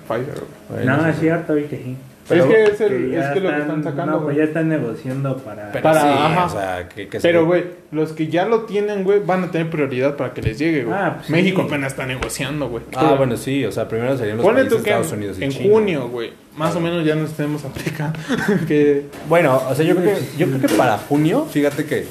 [0.09, 0.85] Pfizer, güey.
[0.85, 1.97] No, es cierto, vi que sí.
[2.29, 4.69] Pero- es que es, el, es que lo que están sacando, No, pues ya están
[4.69, 5.71] negociando para.
[5.73, 6.45] Pero para- sí, ajá.
[6.45, 9.71] o sea, que, que Pero, güey, los que ya lo tienen, güey, van a tener
[9.71, 10.97] prioridad para que les llegue, güey.
[10.99, 11.69] Ah, pues, México sí.
[11.69, 12.83] apenas está negociando, güey.
[12.97, 15.39] Ah, bueno, sí, o sea, primero serían los Ponle países tú que Estados en, Unidos
[15.39, 15.71] y en China.
[15.75, 18.19] junio, güey, más o menos ya nos tenemos aplicando.
[18.69, 22.07] que Bueno, o sea, yo creo, que, yo creo que para junio, fíjate que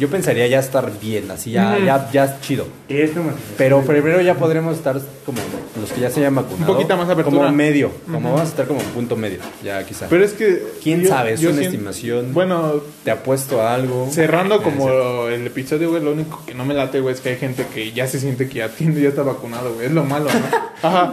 [0.00, 2.66] yo pensaría ya estar bien, así ya, ya, ya es chido.
[2.88, 5.38] Esto más- Pero febrero ya podremos estar como
[5.80, 6.72] los que ya se hayan vacunado.
[6.72, 7.36] Un poquito más apertura.
[7.44, 10.06] Como medio, como vamos a estar como punto medio, ya quizá.
[10.08, 10.62] Pero es que.
[10.82, 11.34] ¿Quién yo- sabe?
[11.34, 12.32] Es yo una siento- estimación.
[12.34, 14.08] Bueno, Te apuesto a algo.
[14.10, 14.88] cerrando Ah, como
[15.28, 15.34] sí.
[15.34, 17.92] el episodio, güey, lo único que no me late, güey, es que hay gente que
[17.92, 19.86] ya se siente que ya tiene, ya está vacunado, güey.
[19.86, 20.60] Es lo malo, ¿no?
[20.88, 21.12] Ajá.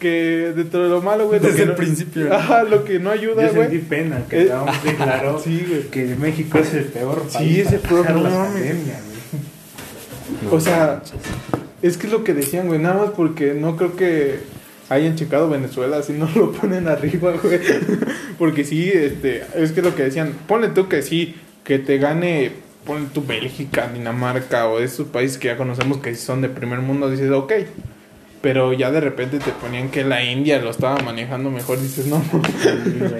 [0.00, 1.40] que dentro de lo malo, güey.
[1.40, 2.32] Desde el no- principio.
[2.34, 3.80] Ajá, lo que no ayuda, Yo sentí güey.
[3.88, 5.82] pena que Eh, estábamos bien claro Sí, güey.
[5.88, 7.58] que México es el peor Sí, país.
[7.66, 9.00] es el peor, la pandemia,
[10.40, 10.54] güey.
[10.54, 11.02] O sea,
[11.82, 14.40] es que es lo que decían, güey, nada más porque no creo que
[14.88, 17.60] hayan checado Venezuela, si no lo ponen arriba, güey.
[18.38, 22.52] Porque sí, este, es que lo que decían, ponle tú que sí, que te gane,
[22.84, 27.10] ponle tú Bélgica, Dinamarca o esos países que ya conocemos que son de primer mundo,
[27.10, 27.52] dices, ok.
[28.40, 32.22] Pero ya de repente te ponían que la India lo estaba manejando mejor, dices, no.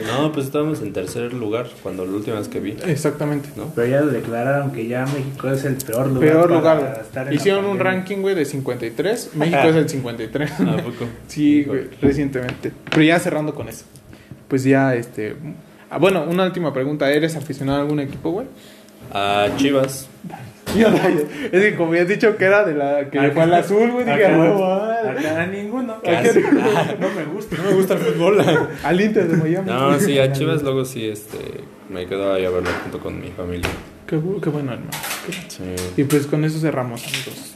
[0.07, 2.77] No, pues estábamos en tercer lugar cuando la última vez que vi.
[2.87, 3.49] Exactamente.
[3.57, 3.73] ¿No?
[3.75, 6.21] Pero ya lo declararon que ya México es el peor lugar.
[6.21, 7.01] Peor para lugar.
[7.03, 9.31] estar en la Hicieron un ranking, güey, de 53.
[9.35, 10.51] México es el 53.
[10.53, 11.07] ¿A poco?
[11.27, 12.73] Sí, güey, recientemente.
[12.91, 13.85] Pero ya cerrando con eso.
[14.47, 15.35] Pues ya, este...
[15.91, 17.11] ah, bueno, una última pregunta.
[17.11, 18.47] ¿Eres aficionado a algún equipo, güey?
[19.13, 20.09] A Chivas.
[21.53, 23.09] Es que como habías dicho que era de la...
[23.11, 24.05] Que fue al azul, güey.
[24.05, 24.57] Dije, "Ah,
[25.07, 25.11] ah".
[25.11, 26.01] Acá ninguno.
[26.03, 26.41] Casi.
[26.41, 27.57] No me gusta.
[27.57, 28.69] No me gusta el fútbol.
[28.85, 29.67] Al Inter de Miami.
[29.71, 31.39] No, sí, a Chivas luego sí, este,
[31.89, 33.71] me quedo ahí a verlo junto con mi familia.
[34.07, 34.91] Qué, qué bueno, hermano.
[35.49, 35.63] Sí.
[35.97, 37.55] Y pues con eso cerramos, amigos.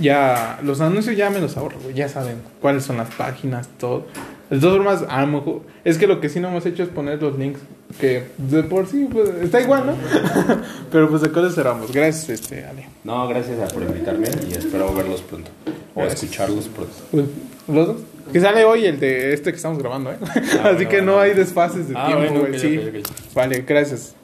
[0.00, 1.94] Ya, los anuncios ya me los ahorro, güey.
[1.94, 4.06] Ya saben cuáles son las páginas, todo.
[4.50, 5.62] De todas formas, a lo mejor.
[5.84, 7.60] Es que lo que sí no hemos hecho es poner los links.
[8.00, 9.94] Que de por sí, pues está igual, ¿no?
[10.92, 11.92] Pero pues de cosas cerramos.
[11.92, 12.88] Gracias, este, Ale.
[13.04, 15.50] No, gracias por invitarme y espero verlos pronto.
[15.94, 16.22] O Gracias.
[16.24, 16.92] escucharlos pronto.
[17.10, 17.24] Pues,
[17.68, 17.96] ¿Los dos?
[18.32, 20.16] Que sale hoy el de este que estamos grabando, ¿eh?
[20.24, 21.20] Así bueno, que no bueno.
[21.20, 22.80] hay desfases de Ah, tiempo, bueno, sí.
[23.34, 24.14] Vale, gracias.